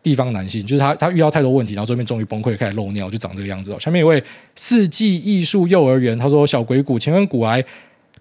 [0.01, 3.79] 地方男性，就是他他遇到太多问题，然后最后面终于崩溃，开始漏尿，就长这个样子哦。
[3.79, 4.23] 下面一位
[4.55, 7.63] 四季艺术幼儿园，他说小鬼谷前跟股癌。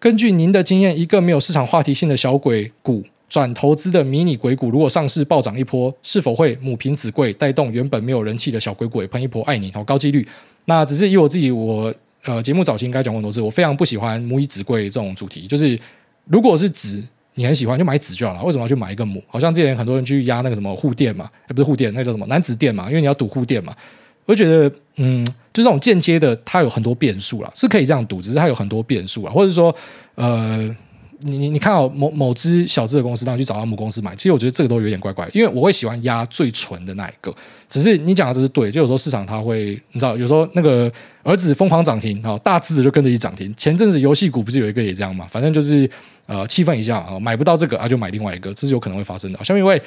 [0.00, 9.42] 根据您的经验，一个没有市场话题性的小鬼股转投资的迷你鬼股，如果上市暴涨一波，是否会母凭子贵，带动原本没有人气的小鬼股也喷一波？
[9.42, 10.26] 爱你，好高几率。
[10.66, 11.92] 那只是以我自己，我
[12.24, 15.46] 呃节目早期应该讲过很多次，我非常不喜欢母以子贵这种主题。
[15.46, 15.78] 就是
[16.26, 17.02] 如果是子，
[17.38, 19.22] 你很喜欢就买纸就好了，为什么要去买一个母？
[19.28, 23.72] 好像之前很多人去压那个什么护垫嘛，不是护垫，那个叫什么男子垫嘛，因为你要赌护垫嘛。
[24.26, 29.74] 我觉得，嗯，就这种间接的，它有很多变数了，是可以这样赌，只是它有很多变数啊，或者说，
[30.16, 30.76] 呃，
[31.20, 37.34] 你你你看到某某只小只的公司，然后去找到母公司买，其实我觉得这个都有点怪怪，因为我会喜欢压最纯的那一个。
[37.68, 40.90] 只是你讲的这是对，就有时候市场它会，你知道，有时候那个
[41.22, 43.52] 儿子疯狂涨停，好，大只就跟着一涨停。
[43.56, 45.26] 前阵子游戏股不是有一个也这样嘛？
[45.28, 45.88] 反正就是
[46.26, 49.44] 呃，气氛一下啊，买不到这个啊，就买另外一个，这是有可能会发生的。
[49.44, 49.80] 下面一位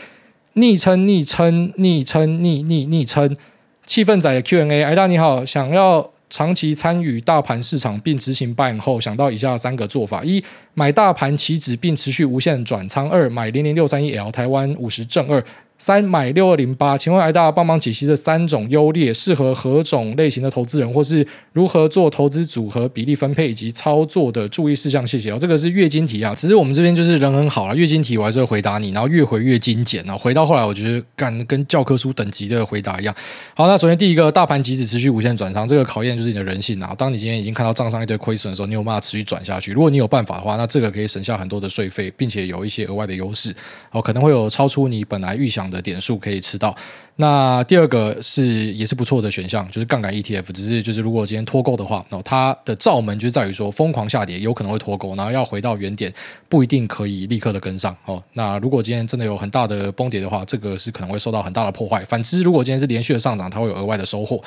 [0.54, 3.36] 昵称昵称昵称昵昵昵称。
[3.84, 10.42] 气氛仔的 Q&A，癌大你好，想要长期参与大盘市场并执行 buy 后，想到以下三个做法：一、
[10.74, 15.44] 买大盘期指并持续无限转仓；二、买零零六三一 L 台湾五十正二。
[15.82, 25.06] 三买六二零八，请问来大家帮忙解析这三种优劣，适合何种类型的投资人，或是如何做投资组合比例分配以及操作的注意事项？
[25.08, 25.38] 谢谢哦。
[25.40, 33.16] 这个是月经题啊，其实我们这边就是人很好了，月经题我还是会回答你，然后越回越精简，然后回到后来我觉得干跟教科书等级的回答一样。
[33.56, 36.94] 好，那首先第一个，大盘即使持续无限转仓，这个考验就是你的人性啊。
[36.96, 39.72] 当你今天已经看到账上一堆亏损的时候，你有办法持续转下去？
[39.72, 43.52] 如果你有办法的话，那这个可以省下很多的税费，并且有一些额外的优势。
[43.90, 46.57] 哦，可能会有超出你本来预想的点数可以吃。
[46.61, 46.76] 到，
[47.15, 50.51] 那第二个是也是不错的选项，就是杠杆 ETF。
[50.51, 56.13] 只是就是如果今天脱钩的话，那它的罩门就在于说疯狂下跌，有可能会脱钩，然后要回到原点
[56.47, 58.22] 不一定可以立刻的跟上哦。
[58.34, 62.03] 那如果今天真的有很大的崩跌的话，这个是可能会受到很大的破坏。
[62.03, 64.39] 反之，如果今天是连续的上涨，它会有额外的收获。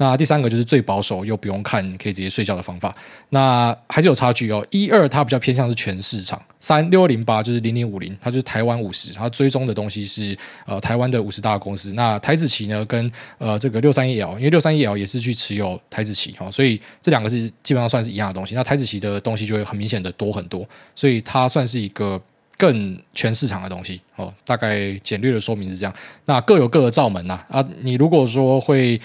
[0.00, 2.92] 那第三个就是最保守又不用看，可以直接睡觉的方法。
[3.28, 10.36] 那还是有差距哦，一二它比较偏向是全市场，三六零八就是零零五零，它就是台湾五十，它追踪的东西是
[10.66, 11.60] 呃台湾的五十大。
[11.60, 12.82] 公司，那台子期呢？
[12.86, 18.54] 跟呃这个六三一 L，因为六三一 L 也是去持有台子期哦，所以这两个是基本上算是一样的东西。
[18.54, 22.18] 那台子期的东西就会很明显的多很多，所以它算是一个
[22.56, 24.32] 更全市场的东西哦。
[24.42, 25.94] 大概简略的说明是这样。
[26.24, 28.98] 那各有各的罩门呐啊，你如果说会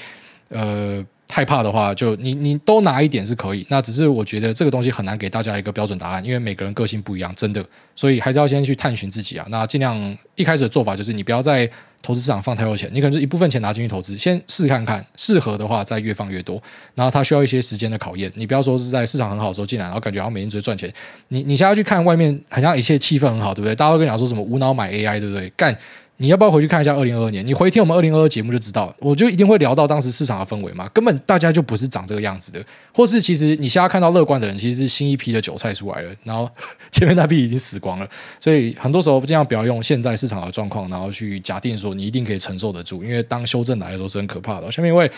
[0.50, 1.06] 呃。
[1.28, 3.66] 害怕的话，就你你都拿一点是可以。
[3.68, 7.66] 那只是我觉得这个东西很难给大家一个标准答案，因为每个人个性不一样，真的。
[7.96, 9.46] 所以还是要先去探寻自己啊。
[9.50, 11.68] 那尽量一开始的做法就是，你不要在
[12.04, 16.62] 投资市场放太多钱，你可能是一部分钱拿进去投资，先试看看，适合的话再越放越多。
[16.93, 20.93] 然后它需要一些时间的考验，你不要说是在市场很好的时候进来，然后感觉好像每天只会赚钱。
[21.30, 23.76] 你你现在去看外面，好像一切气氛很好，对不对？
[23.76, 25.52] 大家都跟你讲说什么无脑买 AI，对不对？
[25.58, 25.76] 干。
[26.18, 27.45] 你要不要回去看一下二零二二年？
[27.45, 30.89] 你回听我们二零二二节目就知道，我就一定会聊到当时市场的氛围嘛。
[30.93, 32.63] 根本大家就不是长这个样子的，
[32.93, 36.49] 或是其实你现在看到乐观的人，其实是新一批的韭菜出来了，然后
[36.91, 38.09] 前面那批已经死光了。
[38.39, 44.72] 所以很多时候尽量不要用现在市场的状况，然后去假定说你一定可以承受得住，因为当修正来的时候是很可怕的。
[44.72, 45.11] 下面一位。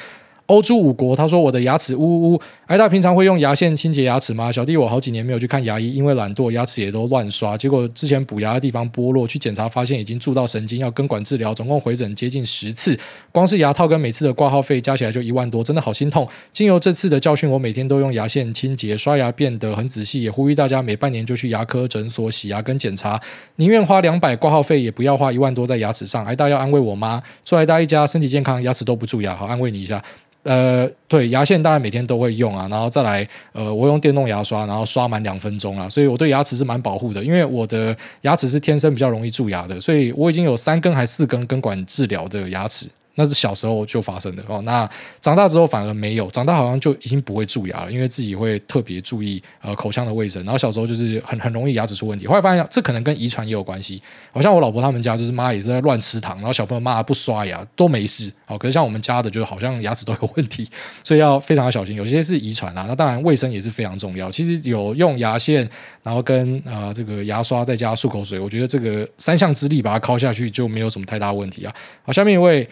[0.48, 2.42] 欧洲五国，他说我的牙齿呜呜呜。
[2.68, 4.52] 癌大平常会用牙线清洁牙齿吗？
[4.52, 7.58] 小弟我好几年没有去看牙医，因为懒惰，牙齿也都乱刷。
[7.58, 12.98] 结果之前补牙的地方剥落，去检查发现已经蛀到神经，要根管治疗，总共回诊接近十次，
[13.32, 16.28] 光是牙套跟每次的挂号费加起来就一万多，真的好心痛。
[16.54, 23.20] 经由这次的教训，我每天都用牙线清洁，刷牙变得很仔细，也呼吁大家每半年就去牙科诊所洗牙跟检查，
[23.58, 26.26] 宁愿花两百挂号费，也不要花一万多在牙齿上。
[26.26, 27.22] 艾大要安慰我妈？
[27.44, 30.02] 祝艾大一家身体健康，牙齿都不蛀牙，好安慰你一下。
[30.48, 42.88] 呃，对，牙线当然每天都会用啊，然后再来，呃，我用电动牙刷，然后刷满两分钟啊，所以我对牙齿是蛮保护的，因为我的牙齿是天生比较容易蛀牙的，所以我已经有三根还四根根管治疗的牙齿。
[43.20, 44.88] 那是小时候就发生的哦，那
[45.20, 50.44] 长大之后反而没有，长大好像就已经不会蛀牙了，因为自己会特别注意呃口腔的卫生。
[50.44, 54.00] 然后小时候就是很很容易牙齿出问题，后来发现这可能跟遗传也有关系。
[54.32, 58.32] 好像我老婆他们家就是妈也是在乱吃糖，然后小朋友妈不刷牙都没事。
[58.46, 60.70] 好，可是像我们家的，就好像牙齿都有问题，
[61.04, 61.96] 所以要非常小心。
[61.96, 64.30] 有些是遗传啊，那当然卫生也是非常重要。
[64.30, 65.68] 其实有用牙线，
[66.04, 71.74] 然后跟啊、呃、这个牙刷再加漱口水，我觉得这个三项之力把它敲下去就没有什么太大问题啊。
[72.04, 72.68] 好，下面一位。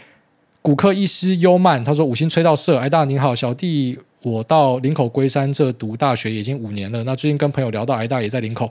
[0.65, 7.03] 骨科医师优曼他说：“五星吹到社，癌大您好，小弟我到林口龟山这读大学已经五年了。
[7.03, 8.67] 那最近跟朋友聊到癌大也在林口，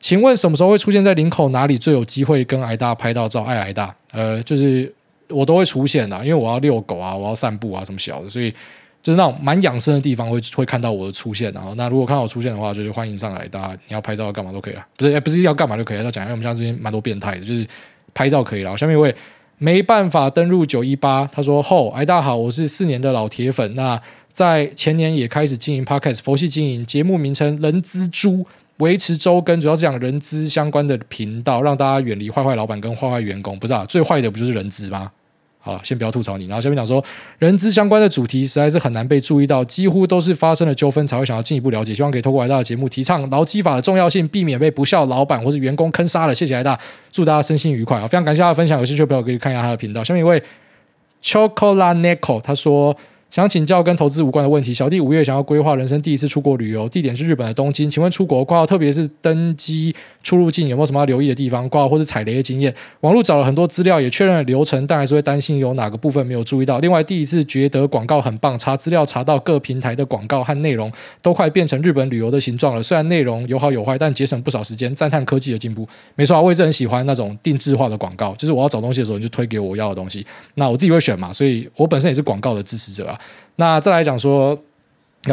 [0.00, 3.44] 请问什么时候会出现在林口哪里最有机会跟挨大拍到照？
[3.44, 4.92] 爱挨大，呃，就是
[5.28, 8.50] 我都会出现的，因为我要遛狗啊，我要散步啊，什么小的，所以
[9.00, 11.52] 就是那种蛮养生的地方会会看到我的出现。
[11.52, 16.02] 然后，那如果看到我出现的话，就是欢迎上来，大家你要拍照干嘛都可以了，不是不是要干嘛就可以了。
[16.02, 17.64] 要讲一下我们家这边蛮多变态的，就是
[18.12, 18.76] 拍照可以了。
[18.76, 19.14] 下面一位
[19.58, 24.00] 没办法登入九一八，他说：后哎大家好，我是四年的老铁粉，那
[24.30, 28.46] 在前年也开始经营 Podcast，佛系经营，节目名称人资猪。
[28.78, 33.58] 维持周更，主要是讲人资相关的频道，让大家远离坏坏老板跟坏坏员工。
[33.58, 35.10] 不是啊，最坏的不就是人资吗？
[35.66, 36.46] 好了，先不要吐槽你。
[36.46, 37.04] 然后下面讲说，
[37.40, 41.92] 人资相关的主题实在是很难被注意到，几乎都是发生了纠纷才会想要进一步了解。
[41.92, 46.32] 希望可以透过挨大的节目提倡劳基法的重要性，避免被不孝老板或是员工坑杀了。
[46.32, 46.78] 谢谢挨大，
[47.10, 48.06] 祝大家身心愉快啊！
[48.06, 50.04] 非常感谢大家分享，有兴趣的朋友可以看一下他的频道。
[50.04, 50.40] 下面一位
[51.20, 52.96] Chocolate Neko 他说。
[53.28, 54.72] 想请教跟投资无关的问题。
[54.72, 57.90] 小弟五月想要规划人生第一次出国旅游，地点是日本的东京。
[57.90, 59.94] 请问出国挂号，特别是登机
[60.26, 61.68] 出入境有没有什么要留意的地方？
[61.68, 62.74] 挂或是踩雷的经验？
[63.02, 66.80] 网络找了很多资料，也确认了流程，但还是会担心有哪个部分没有注意到。
[66.80, 70.90] 另外，第一次觉得广告很棒，查资料查到各平台的广告和内容
[71.22, 72.82] 都快变成日本旅游的形状了。
[72.82, 75.88] 虽然内容有好有坏，但节省不少时间，赞叹科技的进步。
[76.16, 80.26] 没错，我也是很喜欢那种定制化的广告，就是我要找东西的时候，你就推给我要的东西。
[80.54, 83.16] 那我自己会选嘛，所以我本身也是广告的支持者啊。
[83.54, 84.58] 那再来讲说，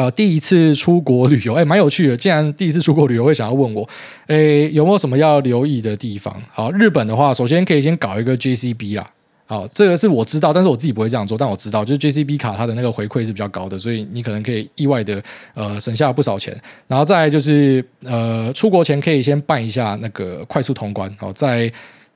[0.00, 2.16] 啊，第一次出国旅游，哎，蛮有趣的。
[2.16, 3.88] 既然第一次出国旅游会想要问我，
[4.26, 4.36] 哎，
[4.72, 6.34] 有没有什么要留意的地方？
[6.52, 9.08] 好，日本的话，首先可以先搞一个 JCB 啦。
[9.46, 15.22] 好，这个是我知道，但是我自己不会这样做，但我知道，就是 JCB 卡它的那个回馈是比较高的，所以你可能可以意外的
[15.52, 16.56] 呃省下不少钱。
[16.88, 21.14] 然后再就是呃，出国前可以先办一下那个快速通关。
[21.18, 21.70] 好，在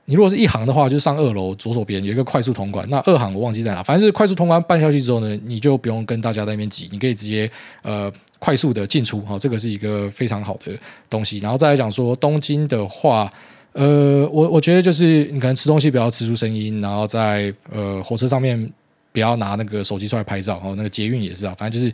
[0.09, 2.83] 你如果是一行的话，就上二楼左手边有一个快速通关。
[2.89, 7.47] 那二行我忘记在哪，反正是快速通关办下去之后呢，你就不用跟大家在那边挤，你可以直接
[7.83, 9.21] 呃快速的进出。
[9.21, 10.71] 哈，这个是一个非常好的
[11.11, 11.37] 东西。
[11.37, 13.31] 然后再来讲说东京的话，
[13.73, 18.67] 呃，我我觉得就是你可能吃东西不要吃出声音，然后在呃火车上面
[19.11, 20.59] 不要拿那个手机出来拍照。
[20.65, 21.93] 哦，那个捷运也是啊，反正就是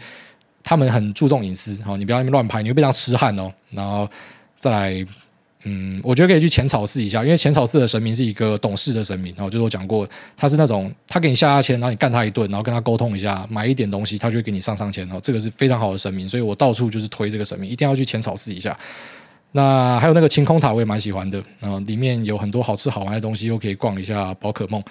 [0.63, 1.77] 他们很注重隐私。
[1.83, 3.51] 好，你不要那边乱拍，你会被这样痴汉哦。
[3.71, 4.07] 然后
[4.57, 5.05] 再来。
[5.67, 10.07] 嗯，我觉得可以去浅草寺一下，因为浅草寺的神明是一个懂事的神明，然后就是我讲过，
[10.37, 18.77] 他是那种他给你下下签，然后你干他一顿，然后跟他沟通一下，买一点东西，他就会给你上上签，然后这个是非常好的神明，所以我到处就是推这个神明，一定要去浅草寺一下。
[19.53, 24.83] 那还有那个晴空塔，我也蛮喜欢的，然后里面有很多好吃好玩的东西，又可以逛一下宝可梦。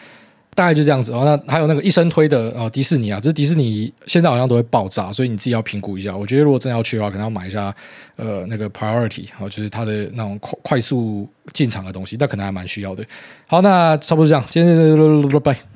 [0.54, 1.22] 大概就这样子哦。
[1.24, 6.16] 那还有那个一生推的哦迪士尼啊，只是迪士尼现在好像都会爆炸，所以你自己要评估一下。
[6.16, 7.74] 我觉得如果真要去的话，可能要买一下
[8.16, 13.04] 呃那个 Priority 哦，就是它的那种快快速进场的东西，那可能还蛮需要的。
[13.46, 15.73] 好，那差不多这样，今天拜拜。